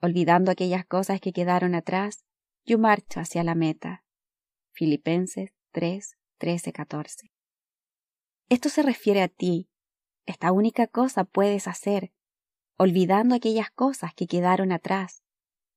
[0.00, 2.24] olvidando aquellas cosas que quedaron atrás
[2.64, 4.04] yo marcho hacia la meta.
[4.70, 7.32] Filipenses 3, 13, 14.
[8.48, 9.68] Esto se refiere a ti.
[10.26, 12.12] Esta única cosa puedes hacer,
[12.76, 15.24] olvidando aquellas cosas que quedaron atrás.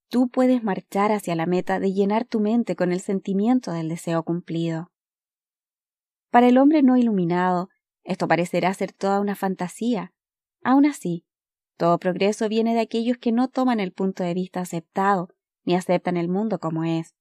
[0.10, 4.24] Tú puedes marchar hacia la meta de llenar tu mente con el sentimiento del deseo
[4.24, 4.92] cumplido.
[6.30, 7.70] Para el hombre no iluminado,
[8.04, 10.14] esto parecerá ser toda una fantasía.
[10.64, 11.26] Aún así,
[11.78, 15.30] todo progreso viene de aquellos que no toman el punto de vista aceptado
[15.64, 17.16] ni aceptan el mundo como es.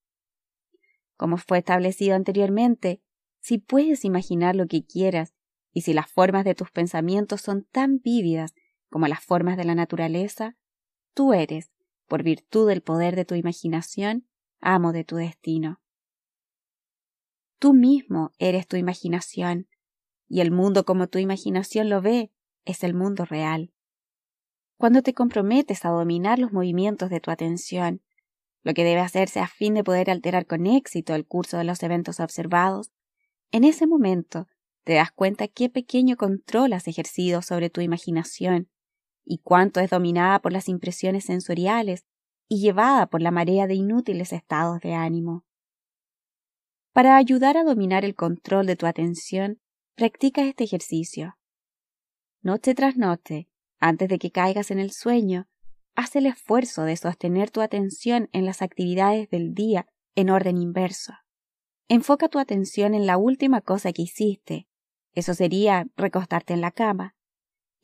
[1.16, 3.00] Como fue establecido anteriormente,
[3.40, 5.34] si puedes imaginar lo que quieras
[5.72, 8.54] y si las formas de tus pensamientos son tan vívidas
[8.90, 10.56] como las formas de la naturaleza,
[11.14, 11.73] tú eres,
[12.14, 14.24] por virtud del poder de tu imaginación,
[14.60, 15.80] amo de tu destino.
[17.58, 19.66] Tú mismo eres tu imaginación,
[20.28, 22.30] y el mundo como tu imaginación lo ve
[22.64, 23.72] es el mundo real.
[24.76, 28.00] Cuando te comprometes a dominar los movimientos de tu atención
[28.62, 31.82] lo que debe hacerse a fin de poder alterar con éxito el curso de los
[31.82, 32.92] eventos observados,
[33.50, 34.46] en ese momento
[34.84, 38.68] te das cuenta qué pequeño control has ejercido sobre tu imaginación
[39.24, 42.04] y cuánto es dominada por las impresiones sensoriales
[42.48, 45.44] y llevada por la marea de inútiles estados de ánimo.
[46.92, 49.60] Para ayudar a dominar el control de tu atención,
[49.96, 51.36] practica este ejercicio.
[52.42, 53.48] Noche tras noche,
[53.80, 55.48] antes de que caigas en el sueño,
[55.94, 61.14] haz el esfuerzo de sostener tu atención en las actividades del día en orden inverso.
[61.88, 64.68] Enfoca tu atención en la última cosa que hiciste,
[65.14, 67.13] eso sería recostarte en la cama,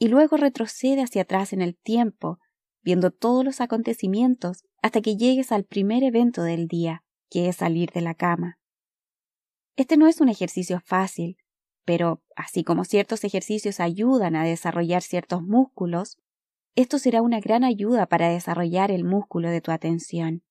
[0.01, 2.39] y luego retrocede hacia atrás en el tiempo,
[2.83, 7.91] viendo todos los acontecimientos hasta que llegues al primer evento del día, que es salir
[7.91, 8.59] de la cama.
[9.77, 11.37] Este no es un ejercicio fácil,
[11.85, 16.17] pero así como ciertos ejercicios ayudan a desarrollar ciertos músculos,
[16.77, 20.43] esto será una gran ayuda para desarrollar el músculo de tu atención.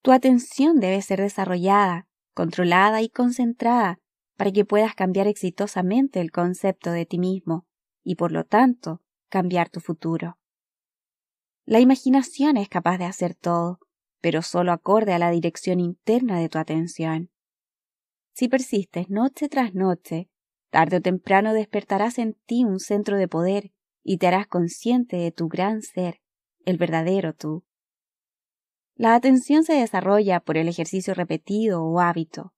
[0.00, 4.00] Tu atención debe ser desarrollada, controlada y concentrada
[4.38, 7.65] para que puedas cambiar exitosamente el concepto de ti mismo
[8.06, 10.38] y por lo tanto cambiar tu futuro.
[11.64, 13.80] La imaginación es capaz de hacer todo,
[14.20, 17.32] pero solo acorde a la dirección interna de tu atención.
[18.32, 20.30] Si persistes noche tras noche,
[20.70, 23.72] tarde o temprano despertarás en ti un centro de poder
[24.04, 26.20] y te harás consciente de tu gran ser,
[26.64, 27.64] el verdadero tú.
[28.94, 32.54] La atención se desarrolla por el ejercicio repetido o hábito.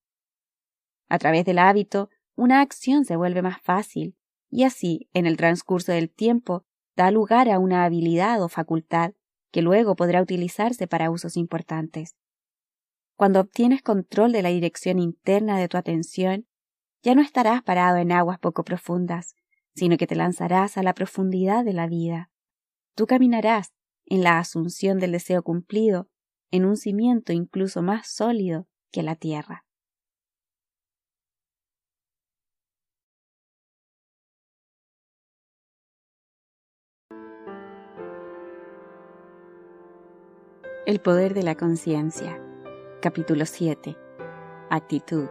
[1.08, 4.17] A través del hábito, una acción se vuelve más fácil
[4.50, 6.64] y así, en el transcurso del tiempo,
[6.96, 9.12] da lugar a una habilidad o facultad
[9.50, 12.16] que luego podrá utilizarse para usos importantes.
[13.16, 16.46] Cuando obtienes control de la dirección interna de tu atención,
[17.02, 19.34] ya no estarás parado en aguas poco profundas,
[19.74, 22.30] sino que te lanzarás a la profundidad de la vida.
[22.94, 23.72] Tú caminarás
[24.06, 26.08] en la asunción del deseo cumplido
[26.50, 29.67] en un cimiento incluso más sólido que la tierra.
[40.88, 42.42] El poder de la conciencia.
[43.02, 43.94] Capítulo 7.
[44.70, 45.28] Actitud.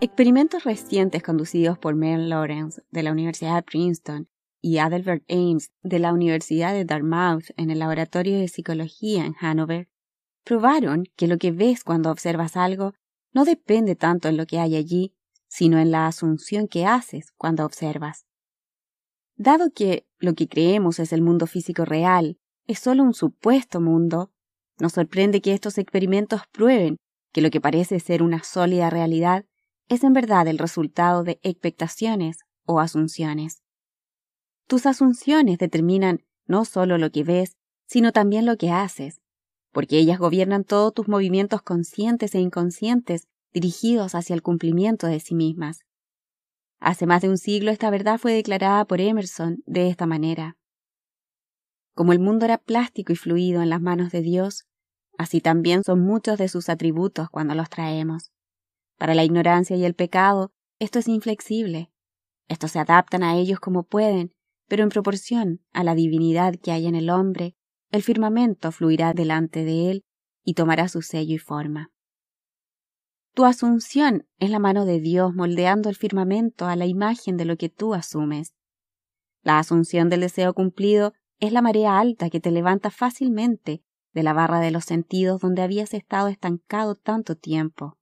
[0.00, 4.28] Experimentos recientes conducidos por Mel Lawrence de la Universidad de Princeton
[4.60, 9.88] y Adelbert Ames de la Universidad de Dartmouth en el Laboratorio de Psicología en Hanover,
[10.42, 12.94] probaron que lo que ves cuando observas algo
[13.32, 15.14] no depende tanto en lo que hay allí,
[15.46, 18.26] sino en la asunción que haces cuando observas.
[19.36, 22.40] Dado que lo que creemos es el mundo físico real,
[22.70, 24.30] es solo un supuesto mundo,
[24.78, 26.98] nos sorprende que estos experimentos prueben
[27.32, 29.44] que lo que parece ser una sólida realidad
[29.88, 33.64] es en verdad el resultado de expectaciones o asunciones.
[34.68, 37.56] Tus asunciones determinan no solo lo que ves,
[37.86, 39.20] sino también lo que haces,
[39.72, 45.34] porque ellas gobiernan todos tus movimientos conscientes e inconscientes dirigidos hacia el cumplimiento de sí
[45.34, 45.80] mismas.
[46.78, 50.56] Hace más de un siglo esta verdad fue declarada por Emerson de esta manera.
[52.00, 54.64] Como el mundo era plástico y fluido en las manos de Dios,
[55.18, 58.32] así también son muchos de sus atributos cuando los traemos.
[58.96, 61.92] Para la ignorancia y el pecado, esto es inflexible.
[62.48, 64.32] Estos se adaptan a ellos como pueden
[64.66, 67.54] pero en proporción a la divinidad que hay en el hombre,
[67.90, 70.04] el firmamento fluirá delante de él
[70.42, 71.92] y tomará su sello y forma.
[73.34, 77.58] Tu asunción es la mano de Dios moldeando el firmamento a la imagen de lo
[77.58, 78.54] que tú asumes.
[79.42, 84.32] La asunción del deseo cumplido es la marea alta que te levanta fácilmente de la
[84.32, 87.96] barra de los sentidos donde habías estado estancado tanto tiempo.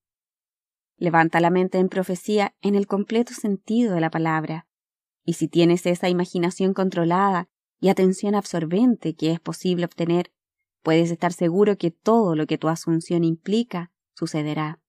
[0.97, 4.67] Levanta la mente en profecía en el completo sentido de la palabra,
[5.25, 7.49] y si tienes esa imaginación controlada
[7.81, 10.33] y atención absorbente que es posible obtener,
[10.83, 14.81] puedes estar seguro que todo lo que tu asunción implica sucederá.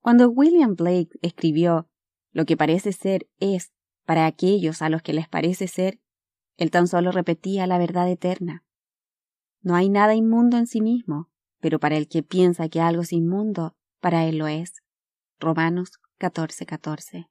[0.00, 1.88] Cuando William Blake escribió
[2.32, 3.72] Lo que parece ser es
[4.04, 5.98] para aquellos a los que les parece ser,
[6.60, 8.62] él tan solo repetía la verdad eterna.
[9.60, 13.12] No hay nada inmundo en sí mismo, pero para el que piensa que algo es
[13.12, 14.74] inmundo, para él lo es.
[15.40, 17.26] Romanos 14:14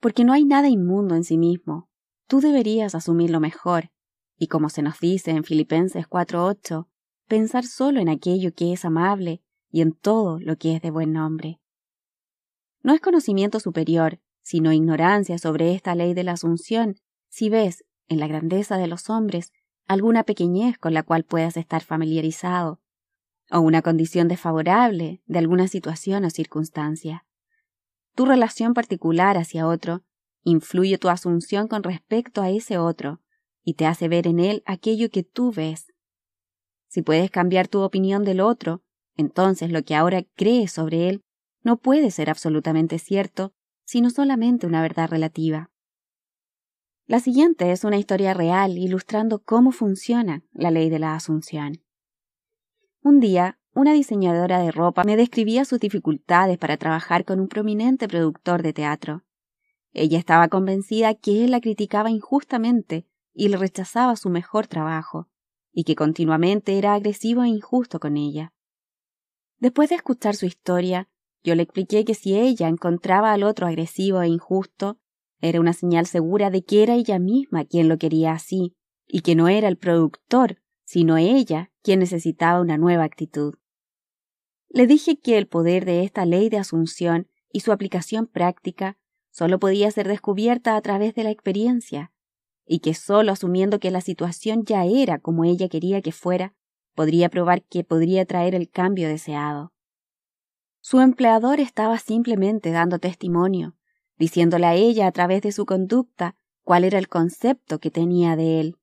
[0.00, 1.88] porque no hay nada inmundo en sí mismo.
[2.26, 3.90] Tú deberías asumirlo mejor,
[4.38, 6.88] y como se nos dice en Filipenses 4.8,
[7.26, 11.12] pensar solo en aquello que es amable y en todo lo que es de buen
[11.12, 11.60] nombre.
[12.82, 16.96] No es conocimiento superior, sino ignorancia sobre esta ley de la asunción,
[17.28, 19.52] si ves, en la grandeza de los hombres,
[19.86, 22.80] alguna pequeñez con la cual puedas estar familiarizado,
[23.50, 27.26] o una condición desfavorable de alguna situación o circunstancia.
[28.14, 30.02] Tu relación particular hacia otro
[30.42, 33.20] influye tu asunción con respecto a ese otro
[33.62, 35.92] y te hace ver en él aquello que tú ves.
[36.88, 38.82] Si puedes cambiar tu opinión del otro,
[39.14, 41.22] entonces lo que ahora crees sobre él
[41.62, 43.52] no puede ser absolutamente cierto,
[43.84, 45.70] sino solamente una verdad relativa.
[47.08, 51.82] La siguiente es una historia real ilustrando cómo funciona la ley de la asunción.
[53.02, 58.08] Un día, una diseñadora de ropa me describía sus dificultades para trabajar con un prominente
[58.08, 59.24] productor de teatro.
[59.94, 65.30] Ella estaba convencida que él la criticaba injustamente y le rechazaba su mejor trabajo,
[65.72, 68.52] y que continuamente era agresivo e injusto con ella.
[69.56, 71.08] Después de escuchar su historia,
[71.42, 74.98] yo le expliqué que si ella encontraba al otro agresivo e injusto,
[75.40, 78.74] era una señal segura de que era ella misma quien lo quería así,
[79.06, 83.54] y que no era el productor, sino ella quien necesitaba una nueva actitud.
[84.68, 88.98] Le dije que el poder de esta ley de asunción y su aplicación práctica
[89.30, 92.12] solo podía ser descubierta a través de la experiencia,
[92.66, 96.54] y que solo asumiendo que la situación ya era como ella quería que fuera,
[96.94, 99.72] podría probar que podría traer el cambio deseado.
[100.80, 103.77] Su empleador estaba simplemente dando testimonio,
[104.18, 108.60] diciéndole a ella a través de su conducta cuál era el concepto que tenía de
[108.60, 108.76] él.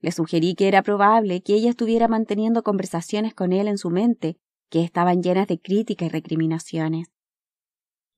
[0.00, 4.36] Le sugerí que era probable que ella estuviera manteniendo conversaciones con él en su mente
[4.70, 7.12] que estaban llenas de crítica y recriminaciones.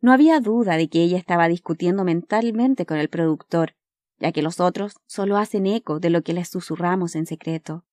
[0.01, 3.75] No había duda de que ella estaba discutiendo mentalmente con el productor,
[4.19, 7.85] ya que los otros solo hacen eco de lo que les susurramos en secreto.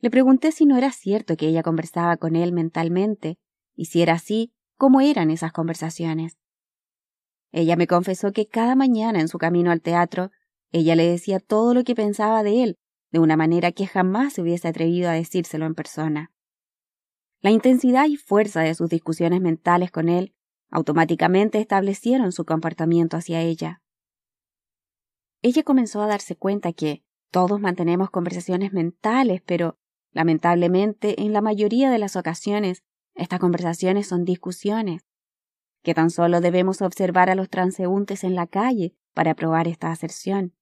[0.00, 3.38] Le pregunté si no era cierto que ella conversaba con él mentalmente,
[3.76, 6.39] y si era así, cómo eran esas conversaciones.
[7.52, 10.30] Ella me confesó que cada mañana en su camino al teatro,
[10.70, 12.78] ella le decía todo lo que pensaba de él,
[13.10, 16.32] de una manera que jamás se hubiese atrevido a decírselo en persona.
[17.40, 20.34] La intensidad y fuerza de sus discusiones mentales con él
[20.70, 23.82] automáticamente establecieron su comportamiento hacia ella.
[25.42, 29.78] Ella comenzó a darse cuenta que todos mantenemos conversaciones mentales, pero
[30.12, 32.84] lamentablemente en la mayoría de las ocasiones
[33.14, 35.02] estas conversaciones son discusiones
[35.82, 40.54] que tan solo debemos observar a los transeúntes en la calle para probar esta aserción,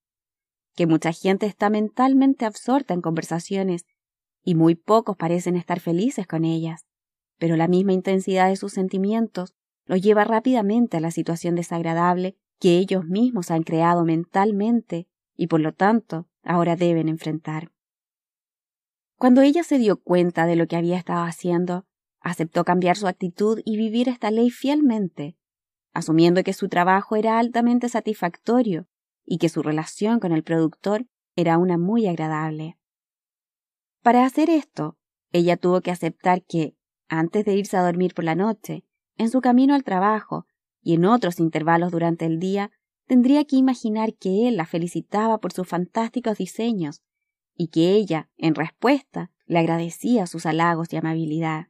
[0.75, 3.85] que mucha gente está mentalmente absorta en conversaciones
[4.43, 6.85] y muy pocos parecen estar felices con ellas,
[7.37, 9.55] pero la misma intensidad de sus sentimientos
[9.85, 15.61] los lleva rápidamente a la situación desagradable que ellos mismos han creado mentalmente y por
[15.61, 17.71] lo tanto ahora deben enfrentar.
[19.17, 21.85] Cuando ella se dio cuenta de lo que había estado haciendo,
[22.21, 25.37] Aceptó cambiar su actitud y vivir esta ley fielmente,
[25.93, 28.87] asumiendo que su trabajo era altamente satisfactorio
[29.25, 31.05] y que su relación con el productor
[31.35, 32.77] era una muy agradable.
[34.01, 34.97] Para hacer esto,
[35.31, 36.75] ella tuvo que aceptar que,
[37.07, 38.83] antes de irse a dormir por la noche,
[39.17, 40.45] en su camino al trabajo
[40.81, 42.71] y en otros intervalos durante el día,
[43.05, 47.01] tendría que imaginar que él la felicitaba por sus fantásticos diseños
[47.55, 51.68] y que ella, en respuesta, le agradecía sus halagos y amabilidad.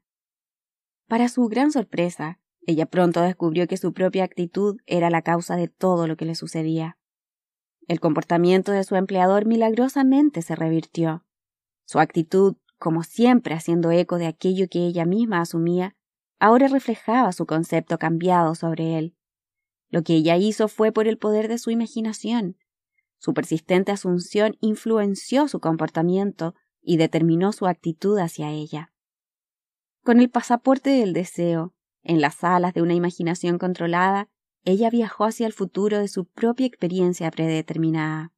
[1.10, 5.68] Para su gran sorpresa, ella pronto descubrió que su propia actitud era la causa de
[5.68, 7.00] todo lo que le sucedía.
[7.88, 11.26] El comportamiento de su empleador milagrosamente se revirtió.
[11.86, 15.96] Su actitud, como siempre haciendo eco de aquello que ella misma asumía,
[16.38, 19.16] ahora reflejaba su concepto cambiado sobre él.
[19.90, 22.56] Lo que ella hizo fue por el poder de su imaginación.
[23.18, 26.54] Su persistente asunción influenció su comportamiento
[26.84, 28.94] y determinó su actitud hacia ella.
[30.10, 34.28] Con el pasaporte del deseo, en las alas de una imaginación controlada,
[34.66, 38.34] ella viajó hacia el futuro de su propia experiencia predeterminada.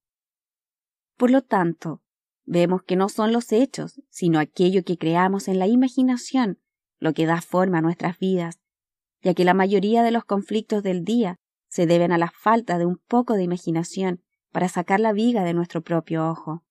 [1.15, 2.01] Por lo tanto,
[2.43, 6.59] vemos que no son los hechos, sino aquello que creamos en la imaginación
[6.99, 8.59] lo que da forma a nuestras vidas,
[9.21, 12.85] ya que la mayoría de los conflictos del día se deben a la falta de
[12.85, 16.65] un poco de imaginación para sacar la viga de nuestro propio ojo.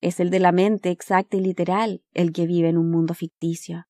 [0.00, 3.88] Es el de la mente exacta y literal el que vive en un mundo ficticio.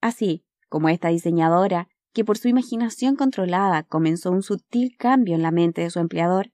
[0.00, 5.50] Así como esta diseñadora, que por su imaginación controlada comenzó un sutil cambio en la
[5.50, 6.52] mente de su empleador,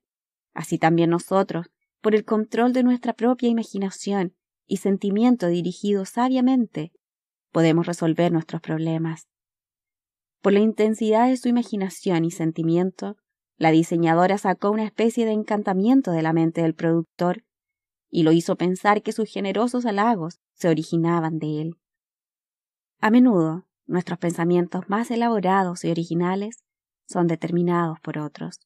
[0.55, 1.67] así también nosotros,
[2.01, 4.35] por el control de nuestra propia imaginación
[4.67, 6.93] y sentimiento dirigido sabiamente,
[7.53, 9.29] podemos resolver nuestros problemas.
[10.43, 13.17] Por la intensidad de su imaginación y sentimiento,
[13.57, 17.45] la diseñadora sacó una especie de encantamiento de la mente del productor
[18.11, 21.77] y lo hizo pensar que sus generosos halagos se originaban de él.
[23.01, 26.65] A menudo, nuestros pensamientos más elaborados y originales
[27.07, 28.61] son determinados por otros.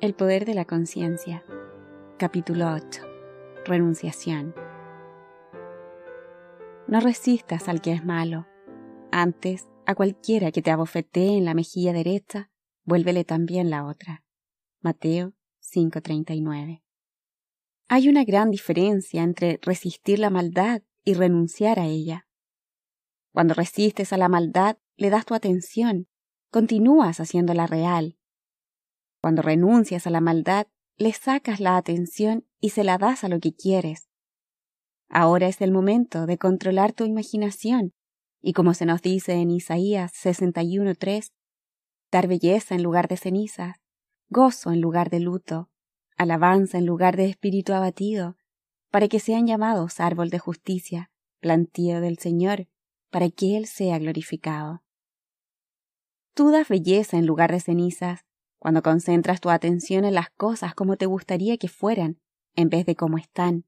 [0.00, 1.44] El poder de la conciencia.
[2.18, 3.02] Capítulo 8.
[3.64, 4.54] Renunciación.
[6.88, 8.46] No resistas al que es malo.
[9.12, 12.50] Antes, a cualquiera que te abofetee en la mejilla derecha,
[12.84, 14.24] vuélvele también la otra.
[14.80, 16.82] Mateo 5:39.
[17.90, 22.26] Hay una gran diferencia entre resistir la maldad y renunciar a ella.
[23.32, 26.06] Cuando resistes a la maldad, le das tu atención,
[26.50, 28.18] continúas haciéndola real.
[29.22, 30.66] Cuando renuncias a la maldad,
[30.98, 34.10] le sacas la atención y se la das a lo que quieres.
[35.08, 37.94] Ahora es el momento de controlar tu imaginación
[38.42, 41.32] y como se nos dice en Isaías 61.3,
[42.10, 43.80] dar belleza en lugar de cenizas,
[44.28, 45.70] gozo en lugar de luto,
[46.18, 48.36] alabanza en lugar de espíritu abatido,
[48.90, 51.10] para que sean llamados árbol de justicia,
[51.40, 52.68] plantío del Señor,
[53.10, 54.82] para que Él sea glorificado.
[56.34, 58.26] Tú das belleza en lugar de cenizas,
[58.58, 62.20] cuando concentras tu atención en las cosas como te gustaría que fueran,
[62.54, 63.64] en vez de como están.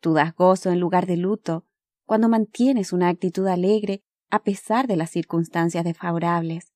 [0.00, 1.66] Tú das gozo en lugar de luto,
[2.06, 6.72] cuando mantienes una actitud alegre a pesar de las circunstancias desfavorables.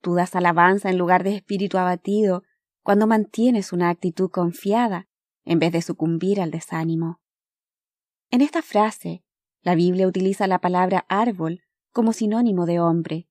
[0.00, 2.42] Tú das alabanza en lugar de espíritu abatido,
[2.86, 5.08] cuando mantienes una actitud confiada
[5.44, 7.20] en vez de sucumbir al desánimo.
[8.30, 9.24] En esta frase,
[9.62, 13.28] la Biblia utiliza la palabra árbol como sinónimo de hombre.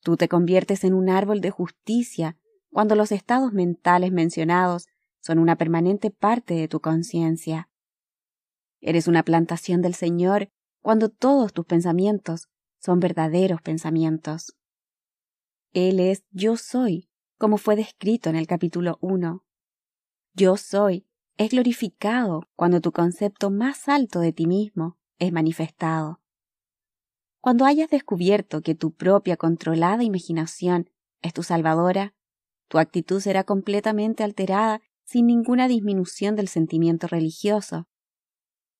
[0.00, 2.38] Tú te conviertes en un árbol de justicia
[2.70, 4.86] cuando los estados mentales mencionados
[5.20, 7.68] son una permanente parte de tu conciencia.
[8.80, 10.48] Eres una plantación del Señor
[10.80, 14.56] cuando todos tus pensamientos son verdaderos pensamientos.
[15.74, 17.09] Él es yo soy,
[17.40, 19.42] como fue descrito en el capítulo 1.
[20.34, 21.06] Yo soy
[21.38, 26.20] es glorificado cuando tu concepto más alto de ti mismo es manifestado.
[27.40, 30.90] Cuando hayas descubierto que tu propia controlada imaginación
[31.22, 32.14] es tu salvadora,
[32.68, 37.88] tu actitud será completamente alterada sin ninguna disminución del sentimiento religioso.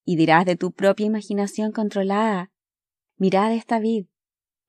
[0.05, 2.53] Y dirás de tu propia imaginación controlada,
[3.17, 4.09] mirad esta vid,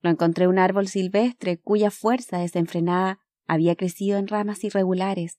[0.00, 5.38] lo encontré un árbol silvestre cuya fuerza desenfrenada había crecido en ramas irregulares,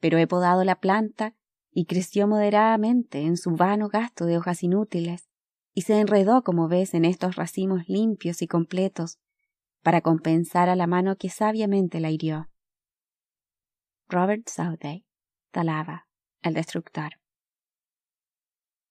[0.00, 1.34] pero he podado la planta
[1.72, 5.28] y creció moderadamente en su vano gasto de hojas inútiles,
[5.74, 9.18] y se enredó, como ves, en estos racimos limpios y completos,
[9.82, 12.50] para compensar a la mano que sabiamente la hirió.
[14.08, 15.04] Robert Southey,
[15.52, 16.08] Talava,
[16.42, 17.20] el destructor.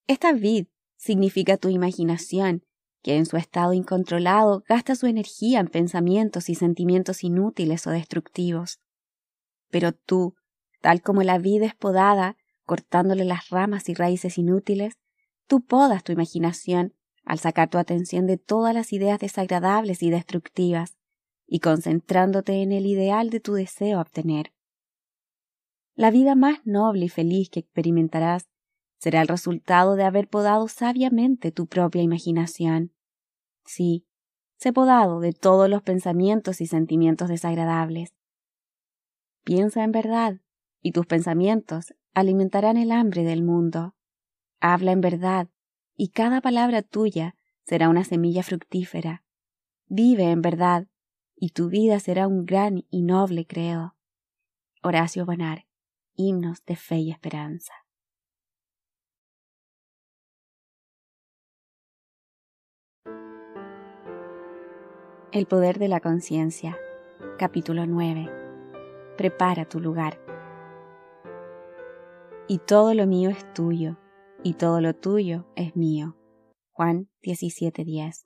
[0.08, 2.64] Esta vid significa tu imaginación,
[3.08, 8.82] que en su estado incontrolado gasta su energía en pensamientos y sentimientos inútiles o destructivos.
[9.70, 10.36] Pero tú,
[10.82, 12.36] tal como la vid es podada,
[12.66, 15.00] cortándole las ramas y raíces inútiles,
[15.48, 20.98] tú podas tu imaginación al sacar tu atención de todas las ideas desagradables y destructivas
[21.46, 24.52] y concentrándote en el ideal de tu deseo obtener.
[25.96, 28.50] La vida más noble y feliz que experimentarás
[28.98, 32.92] será el resultado de haber podado sabiamente tu propia imaginación.
[33.68, 34.08] Sí,
[34.56, 38.14] sé podado de todos los pensamientos y sentimientos desagradables.
[39.44, 40.40] Piensa en verdad,
[40.82, 43.94] y tus pensamientos alimentarán el hambre del mundo.
[44.62, 45.50] Habla en verdad,
[45.98, 49.26] y cada palabra tuya será una semilla fructífera.
[49.88, 50.88] Vive en verdad,
[51.36, 53.98] y tu vida será un gran y noble credo.
[54.82, 55.68] Horacio Bonar,
[56.16, 57.74] Himnos de Fe y Esperanza.
[65.38, 66.76] El poder de la conciencia.
[67.38, 68.28] Capítulo 9.
[69.18, 70.20] Prepara tu lugar
[72.48, 74.00] y todo lo mío es tuyo,
[74.44, 76.18] y todo lo tuyo es mío.
[76.72, 78.24] Juan 17:10.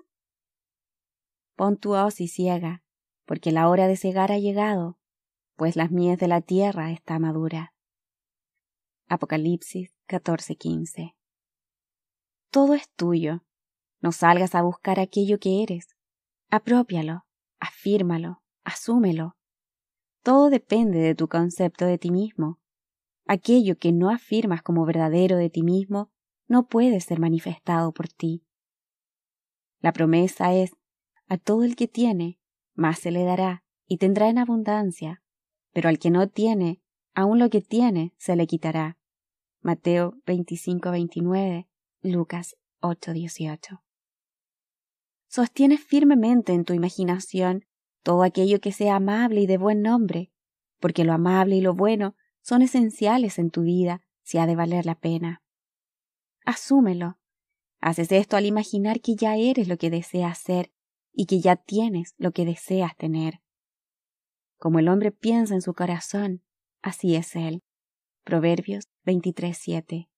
[1.58, 2.82] Pon tu hoz y ciega,
[3.26, 4.98] porque la hora de cegar ha llegado,
[5.58, 7.74] pues las mies de la tierra está madura.
[9.10, 11.18] Apocalipsis 14:15.
[12.52, 13.44] Todo es tuyo.
[14.00, 15.98] No salgas a buscar aquello que eres.
[16.52, 17.26] Apropialo,
[17.60, 19.36] afírmalo, asúmelo.
[20.22, 22.62] Todo depende de tu concepto de ti mismo
[23.32, 26.12] aquello que no afirmas como verdadero de ti mismo
[26.50, 28.44] no puede ser manifestado por ti.
[29.80, 30.72] La promesa es,
[31.28, 32.40] a todo el que tiene,
[32.74, 35.24] más se le dará y tendrá en abundancia,
[35.72, 36.82] pero al que no tiene,
[37.14, 38.98] aun lo que tiene se le quitará.
[39.62, 41.68] Mateo 25-29,
[42.02, 43.80] Lucas 8-18.
[45.32, 47.64] Sostienes firmemente en tu imaginación
[48.04, 50.30] todo aquello que sea amable y de buen nombre,
[50.82, 54.86] porque lo amable y lo bueno son esenciales en tu vida si ha de valer
[54.86, 55.42] la pena.
[56.44, 57.18] Asúmelo.
[57.80, 60.74] Haces esto al imaginar que ya eres lo que deseas ser
[61.14, 63.42] y que ya tienes lo que deseas tener.
[64.58, 66.44] Como el hombre piensa en su corazón,
[66.82, 67.64] así es él.
[68.26, 70.10] Proverbios 23:7.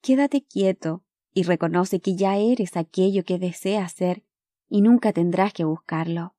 [0.00, 1.04] Quédate quieto
[1.34, 4.24] y reconoce que ya eres aquello que deseas ser
[4.68, 6.34] y nunca tendrás que buscarlo.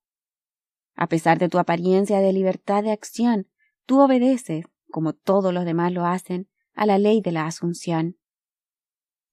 [0.95, 3.47] A pesar de tu apariencia de libertad de acción,
[3.85, 8.17] Tú obedeces, como todos los demás lo hacen, a la ley de la asunción.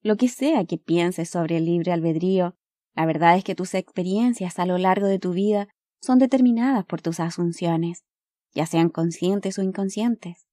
[0.03, 2.57] Lo que sea que pienses sobre el libre albedrío,
[2.95, 5.69] La verdad es que tus experiencias a lo largo de tu vida
[6.03, 8.05] son determinadas por tus asunciones,
[8.53, 10.47] ya sean conscientes o inconscientes.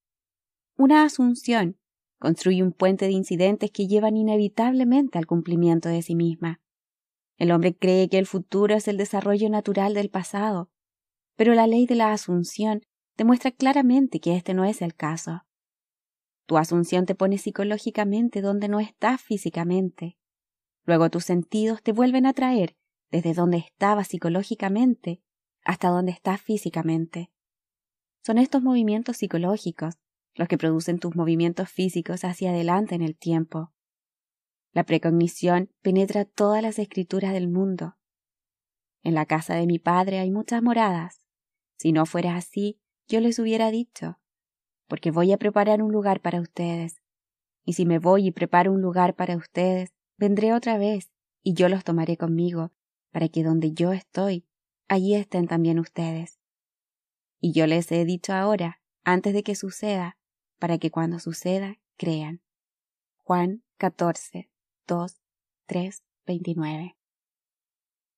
[0.78, 1.78] Una asunción
[2.20, 6.62] construye un puente de incidentes que llevan inevitablemente al cumplimiento de sí misma.
[7.38, 10.70] El hombre cree que el futuro es el desarrollo natural del pasado,
[11.36, 12.82] pero la ley de la asunción
[13.18, 15.46] demuestra claramente que este no es el caso.
[16.46, 20.18] Tu asunción te pone psicológicamente donde no estás físicamente.
[20.84, 22.76] Luego tus sentidos te vuelven a traer
[23.12, 25.22] desde donde estabas psicológicamente
[25.64, 27.32] hasta donde estás físicamente.
[28.26, 29.96] Son estos movimientos psicológicos
[30.40, 33.74] los que producen tus movimientos físicos hacia adelante en el tiempo.
[34.72, 37.98] La precognición penetra todas las escrituras del mundo.
[39.04, 41.26] En la casa de mi padre hay muchas moradas.
[41.78, 42.80] Si no fuera así,
[43.10, 44.18] yo les hubiera dicho,
[44.88, 47.02] porque voy a preparar un lugar para ustedes.
[47.66, 51.12] Y si me voy y preparo un lugar para ustedes, vendré otra vez,
[51.44, 52.72] y yo los tomaré conmigo,
[53.12, 54.48] para que donde yo estoy,
[54.88, 56.40] allí estén también ustedes.
[57.42, 60.16] Y yo les he dicho ahora, antes de que suceda,
[60.60, 62.42] para que cuando suceda, crean.
[63.18, 64.50] Juan 14,
[64.88, 65.22] 2,
[65.66, 66.96] 3, 29.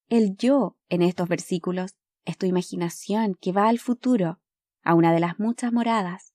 [0.10, 4.40] El yo en estos versículos es tu imaginación que va al futuro,
[4.84, 6.34] a una de las muchas moradas.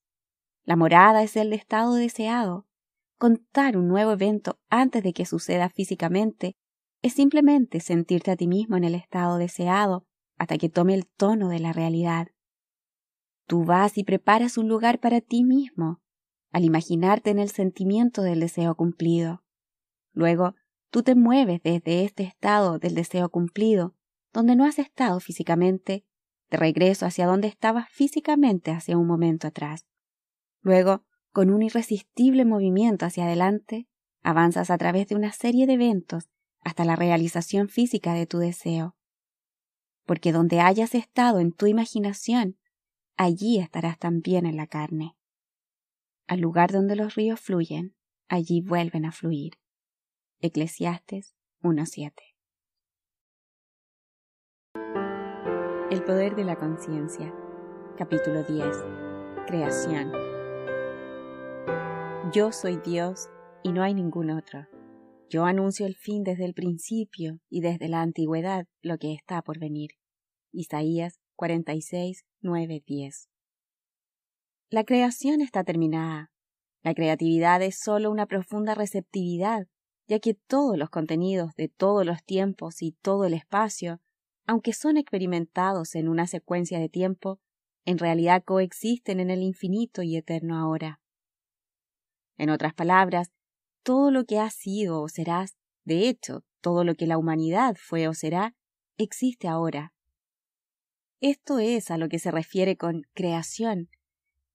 [0.63, 2.65] La morada es el estado deseado.
[3.17, 6.55] Contar un nuevo evento antes de que suceda físicamente
[7.01, 10.05] es simplemente sentirte a ti mismo en el estado deseado
[10.37, 12.27] hasta que tome el tono de la realidad.
[13.47, 16.01] Tú vas y preparas un lugar para ti mismo,
[16.51, 19.43] al imaginarte en el sentimiento del deseo cumplido.
[20.11, 20.55] Luego,
[20.91, 23.95] tú te mueves desde este estado del deseo cumplido,
[24.33, 26.05] donde no has estado físicamente,
[26.49, 29.85] de regreso hacia donde estabas físicamente hace un momento atrás.
[30.61, 33.87] Luego, con un irresistible movimiento hacia adelante,
[34.23, 36.29] avanzas a través de una serie de eventos
[36.59, 38.97] hasta la realización física de tu deseo.
[40.05, 42.57] Porque donde hayas estado en tu imaginación,
[43.17, 45.15] allí estarás también en la carne.
[46.27, 47.95] Al lugar donde los ríos fluyen,
[48.29, 49.53] allí vuelven a fluir.
[50.39, 52.13] Eclesiastes 1.7
[55.89, 57.33] El poder de la conciencia.
[57.97, 58.67] Capítulo 10.
[59.47, 60.11] Creación.
[62.31, 63.29] Yo soy Dios
[63.63, 64.67] y no hay ningún otro.
[65.29, 69.59] Yo anuncio el fin desde el principio y desde la antigüedad lo que está por
[69.59, 69.91] venir.
[70.51, 73.29] Isaías 46, 9, 10.
[74.69, 76.31] La creación está terminada.
[76.83, 79.67] La creatividad es sólo una profunda receptividad,
[80.07, 84.01] ya que todos los contenidos de todos los tiempos y todo el espacio,
[84.45, 87.39] aunque son experimentados en una secuencia de tiempo,
[87.85, 90.99] en realidad coexisten en el infinito y eterno ahora.
[92.37, 93.31] En otras palabras,
[93.83, 98.07] todo lo que has sido o serás, de hecho, todo lo que la humanidad fue
[98.07, 98.55] o será,
[98.97, 99.93] existe ahora.
[101.19, 103.89] Esto es a lo que se refiere con creación,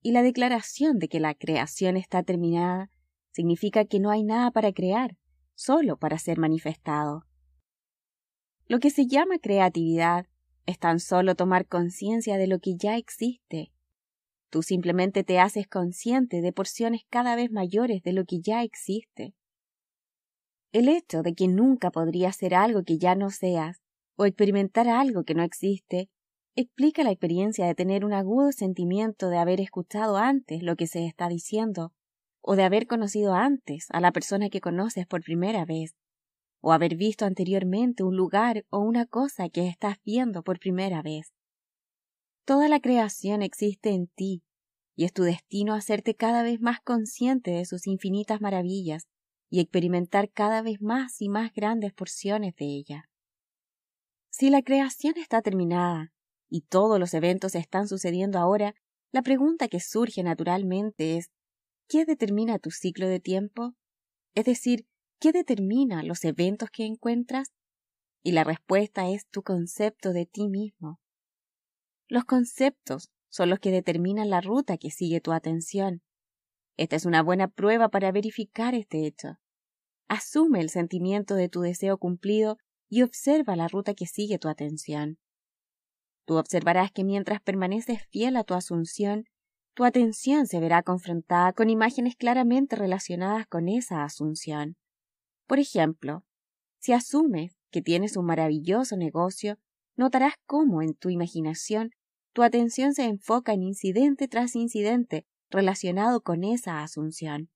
[0.01, 2.91] y la declaración de que la creación está terminada
[3.33, 5.17] significa que no hay nada para crear,
[5.55, 7.25] solo para ser manifestado.
[8.67, 10.27] Lo que se llama creatividad
[10.67, 13.73] es tan solo tomar conciencia de lo que ya existe.
[14.49, 19.35] Tú simplemente te haces consciente de porciones cada vez mayores de lo que ya existe.
[20.71, 23.83] El hecho de que nunca podrías ser algo que ya no seas,
[24.15, 26.09] o experimentar algo que no existe,
[26.55, 31.07] explica la experiencia de tener un agudo sentimiento de haber escuchado antes lo que se
[31.07, 31.93] está diciendo,
[32.43, 35.95] o de haber conocido antes a la persona que conoces por primera vez,
[36.61, 41.33] o haber visto anteriormente un lugar o una cosa que estás viendo por primera vez.
[42.45, 44.43] Toda la creación existe en ti,
[44.95, 49.07] y es tu destino hacerte cada vez más consciente de sus infinitas maravillas
[49.49, 53.09] y experimentar cada vez más y más grandes porciones de ella.
[54.31, 56.12] Si la creación está terminada
[56.53, 58.75] y todos los eventos están sucediendo ahora,
[59.11, 61.31] la pregunta que surge naturalmente es
[61.89, 63.73] ¿qué determina tu ciclo de tiempo?
[64.35, 64.87] Es decir,
[65.19, 67.53] ¿qué determina los eventos que encuentras?
[68.23, 71.01] Y la respuesta es tu concepto de ti mismo.
[72.07, 76.03] Los conceptos son los que determinan la ruta que sigue tu atención.
[76.77, 79.39] Esta es una buena prueba para verificar este hecho.
[80.07, 82.59] Asume el sentimiento de tu deseo cumplido
[82.91, 85.19] y observa la ruta que sigue tu atención.
[86.25, 89.25] Tú observarás que mientras permaneces fiel a tu asunción,
[89.75, 94.77] tu atención se verá confrontada con imágenes claramente relacionadas con esa asunción.
[95.47, 96.25] Por ejemplo,
[96.79, 99.59] si asumes que tienes un maravilloso negocio,
[99.97, 101.91] notarás cómo en tu imaginación
[102.33, 107.51] tu atención se enfoca en incidente tras incidente relacionado con esa asunción.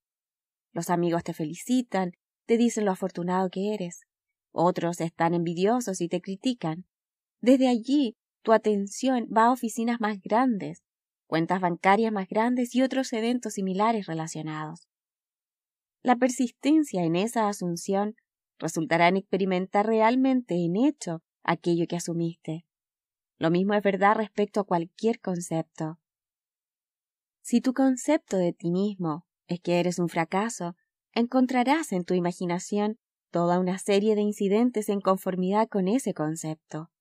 [0.72, 2.12] Los amigos te felicitan,
[2.46, 4.02] te dicen lo afortunado que eres,
[4.52, 6.86] Otros están envidiosos y te critican.
[7.42, 8.16] Desde allí,
[8.46, 10.84] tu atención va a oficinas más grandes,
[11.26, 14.86] cuentas bancarias más grandes y otros eventos similares relacionados.
[16.04, 18.14] La persistencia en esa asunción
[18.60, 22.64] resultará en experimentar realmente en hecho aquello que asumiste.
[23.36, 25.98] Lo mismo es verdad respecto a cualquier concepto.
[27.42, 30.76] Si tu concepto de ti mismo es que eres un fracaso,
[31.10, 32.96] encontrarás en tu imaginación
[33.32, 36.92] toda una serie de incidentes en conformidad con ese concepto.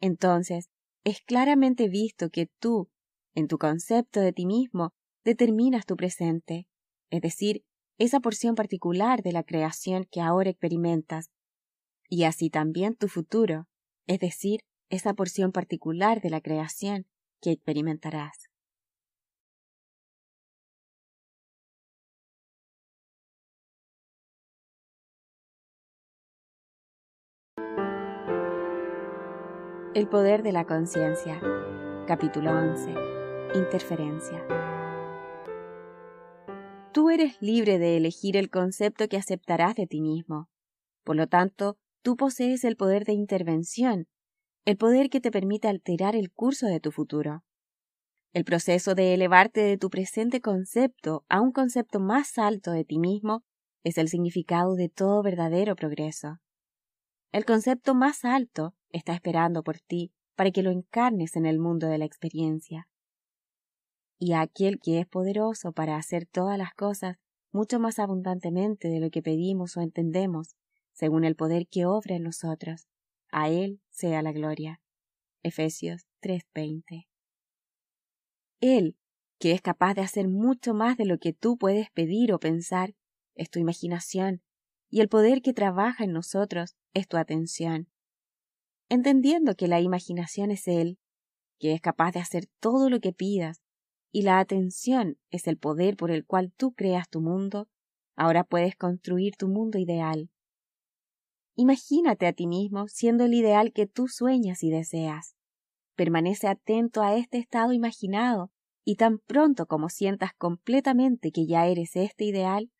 [0.00, 0.68] Entonces,
[1.04, 2.90] es claramente visto que tú,
[3.34, 4.92] en tu concepto de ti mismo,
[5.24, 6.66] determinas tu presente,
[7.10, 7.64] es decir,
[7.98, 11.30] esa porción particular de la creación que ahora experimentas,
[12.08, 13.66] y así también tu futuro,
[14.06, 17.06] es decir, esa porción particular de la creación
[17.40, 18.45] que experimentarás.
[29.96, 31.40] El poder de la conciencia.
[32.06, 32.92] Capítulo 11.
[33.54, 34.46] Interferencia.
[36.92, 40.50] Tú eres libre de elegir el concepto que aceptarás de ti mismo.
[41.02, 44.06] Por lo tanto, tú posees el poder de intervención,
[44.66, 47.42] el poder que te permite alterar el curso de tu futuro.
[48.34, 52.98] El proceso de elevarte de tu presente concepto a un concepto más alto de ti
[52.98, 53.44] mismo
[53.82, 56.38] es el significado de todo verdadero progreso.
[57.32, 61.86] El concepto más alto está esperando por ti para que lo encarnes en el mundo
[61.86, 62.88] de la experiencia.
[64.18, 67.18] Y a aquel que es poderoso para hacer todas las cosas
[67.52, 70.56] mucho más abundantemente de lo que pedimos o entendemos,
[70.92, 72.88] según el poder que obra en nosotros,
[73.30, 74.80] a Él sea la gloria.
[75.42, 77.06] Efesios 3:20.
[78.60, 78.96] Él,
[79.38, 82.94] que es capaz de hacer mucho más de lo que tú puedes pedir o pensar,
[83.34, 84.42] es tu imaginación,
[84.88, 87.88] y el poder que trabaja en nosotros es tu atención
[88.88, 90.98] entendiendo que la imaginación es Él,
[91.58, 93.62] que es capaz de hacer todo lo que pidas,
[94.12, 97.68] y la atención es el poder por el cual tú creas tu mundo,
[98.16, 100.30] ahora puedes construir tu mundo ideal.
[101.54, 105.34] Imagínate a ti mismo siendo el ideal que tú sueñas y deseas.
[105.94, 108.50] Permanece atento a este estado imaginado,
[108.84, 112.70] y tan pronto como sientas completamente que ya eres este ideal,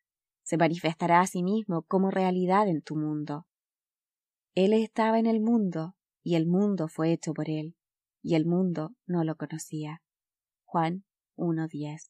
[0.43, 3.45] se manifestará a sí mismo como realidad en tu mundo.
[4.57, 7.75] Él estaba en el mundo, y el mundo fue hecho por él,
[8.23, 10.01] y el mundo no lo conocía.
[10.63, 11.05] Juan
[11.35, 12.09] 1.10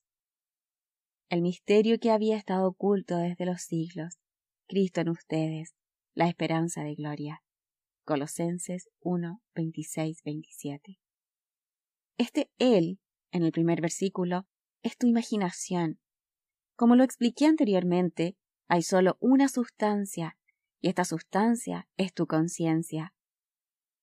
[1.27, 4.17] El misterio que había estado oculto desde los siglos,
[4.65, 5.75] Cristo en ustedes,
[6.13, 7.43] la esperanza de gloria.
[8.05, 10.99] Colosenses 1, 27.
[12.17, 13.01] Este Él,
[13.33, 14.47] en el primer versículo,
[14.83, 15.99] es tu imaginación.
[16.77, 18.37] Como lo expliqué anteriormente,
[18.69, 20.36] hay solo una sustancia,
[20.82, 23.13] y esta sustancia es tu conciencia.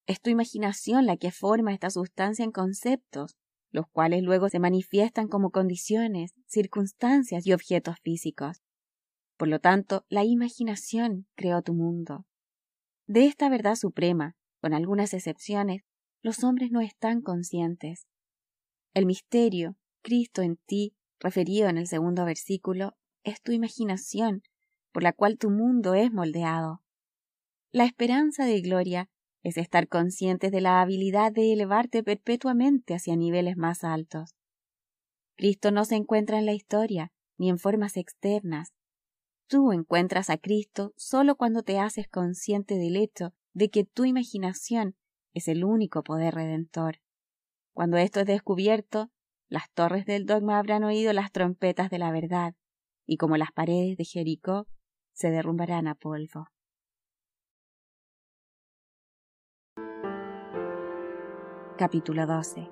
[0.06, 3.36] Es tu imaginación la que forma esta sustancia en conceptos,
[3.70, 8.62] los cuales luego se manifiestan como condiciones, circunstancias y objetos físicos.
[9.36, 12.26] Por lo tanto, la imaginación creó tu mundo.
[13.06, 15.82] De esta verdad suprema, con algunas excepciones,
[16.22, 18.06] los hombres no están conscientes.
[18.94, 24.42] El misterio, Cristo en ti, referido en el segundo versículo, es tu imaginación,
[24.94, 26.80] por la cual tu mundo es moldeado.
[27.72, 29.10] La esperanza de gloria
[29.42, 34.36] es estar conscientes de la habilidad de elevarte perpetuamente hacia niveles más altos.
[35.36, 38.72] Cristo no se encuentra en la historia, ni en formas externas.
[39.48, 44.94] Tú encuentras a Cristo solo cuando te haces consciente del hecho de que tu imaginación
[45.34, 47.00] es el único poder redentor.
[47.72, 49.10] Cuando esto es descubierto,
[49.48, 52.54] las torres del dogma habrán oído las trompetas de la verdad,
[53.06, 54.68] y como las paredes de Jericó,
[55.14, 56.48] se derrumbarán a polvo.
[61.78, 62.68] Capítulo 12.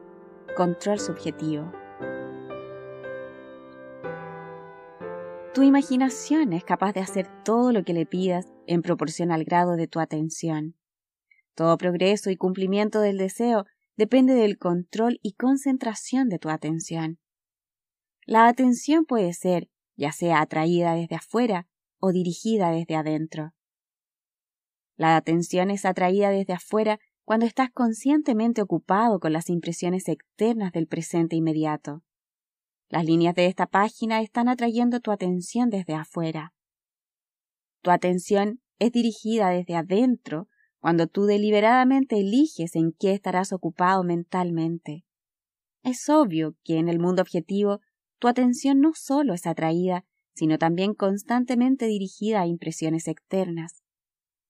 [0.56, 1.72] Control subjetivo.
[5.54, 9.76] Tu imaginación es capaz de hacer todo lo que le pidas en proporción al grado
[9.76, 10.76] de tu atención.
[11.54, 13.66] Todo progreso y cumplimiento del deseo
[13.96, 17.18] depende del control y concentración de tu atención.
[18.24, 21.68] La atención puede ser ya sea atraída desde afuera
[22.02, 23.52] o dirigida desde adentro.
[24.96, 30.88] La atención es atraída desde afuera cuando estás conscientemente ocupado con las impresiones externas del
[30.88, 32.02] presente inmediato.
[32.88, 36.52] Las líneas de esta página están atrayendo tu atención desde afuera.
[37.82, 40.48] Tu atención es dirigida desde adentro
[40.80, 45.04] cuando tú deliberadamente eliges en qué estarás ocupado mentalmente.
[45.84, 47.78] Es obvio que en el mundo objetivo
[48.18, 53.82] tu atención no solo es atraída, sino también constantemente dirigida a impresiones externas.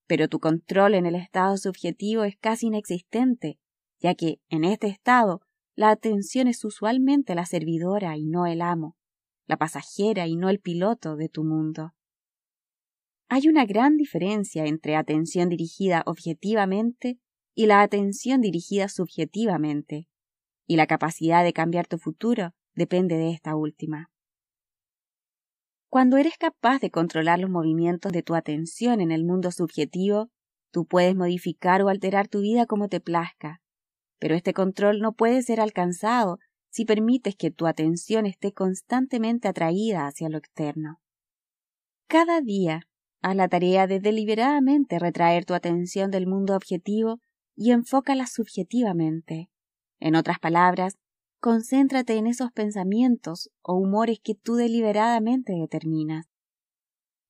[0.07, 3.59] Pero tu control en el estado subjetivo es casi inexistente,
[3.99, 5.41] ya que en este estado
[5.75, 8.97] la atención es usualmente la servidora y no el amo,
[9.47, 11.95] la pasajera y no el piloto de tu mundo.
[13.29, 17.19] Hay una gran diferencia entre atención dirigida objetivamente
[17.55, 20.09] y la atención dirigida subjetivamente,
[20.67, 24.12] y la capacidad de cambiar tu futuro depende de esta última.
[25.93, 30.31] Cuando eres capaz de controlar los movimientos de tu atención en el mundo subjetivo,
[30.73, 33.61] tú puedes modificar o alterar tu vida como te plazca,
[34.19, 36.39] pero este control no puede ser alcanzado
[36.71, 41.03] si permites que tu atención esté constantemente atraída hacia lo externo.
[42.09, 42.89] Cada día
[43.25, 47.21] Haz la tarea de deliberadamente retraer tu atención del mundo objetivo
[47.55, 49.49] y enfócala subjetivamente.
[50.01, 50.99] En otras palabras,
[51.43, 56.29] concéntrate en esos pensamientos o humores que tú deliberadamente determinas.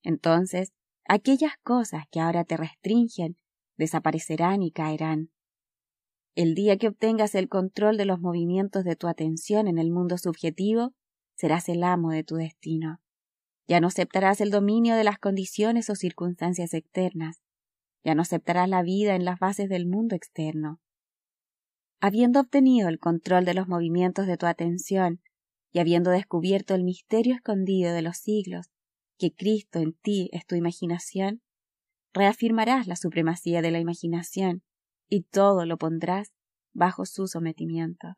[0.02, 0.74] Entonces,
[1.08, 3.38] aquellas cosas que ahora te restringen
[3.78, 5.30] desaparecerán y caerán.
[6.34, 10.18] El día que obtengas el control de los movimientos de tu atención en el mundo
[10.18, 10.92] subjetivo,
[11.34, 13.00] serás el amo de tu destino.
[13.66, 17.40] Ya no aceptarás el dominio de las condiciones o circunstancias externas.
[18.04, 20.82] Ya no aceptarás la vida en las bases del mundo externo.
[22.04, 25.20] Habiendo obtenido el control de los movimientos de tu atención
[25.70, 28.66] y habiendo descubierto el misterio escondido de los siglos,
[29.18, 31.42] que Cristo en ti es tu imaginación,
[32.12, 34.64] reafirmarás la supremacía de la imaginación
[35.08, 36.32] y todo lo pondrás
[36.74, 38.16] bajo su sometimiento.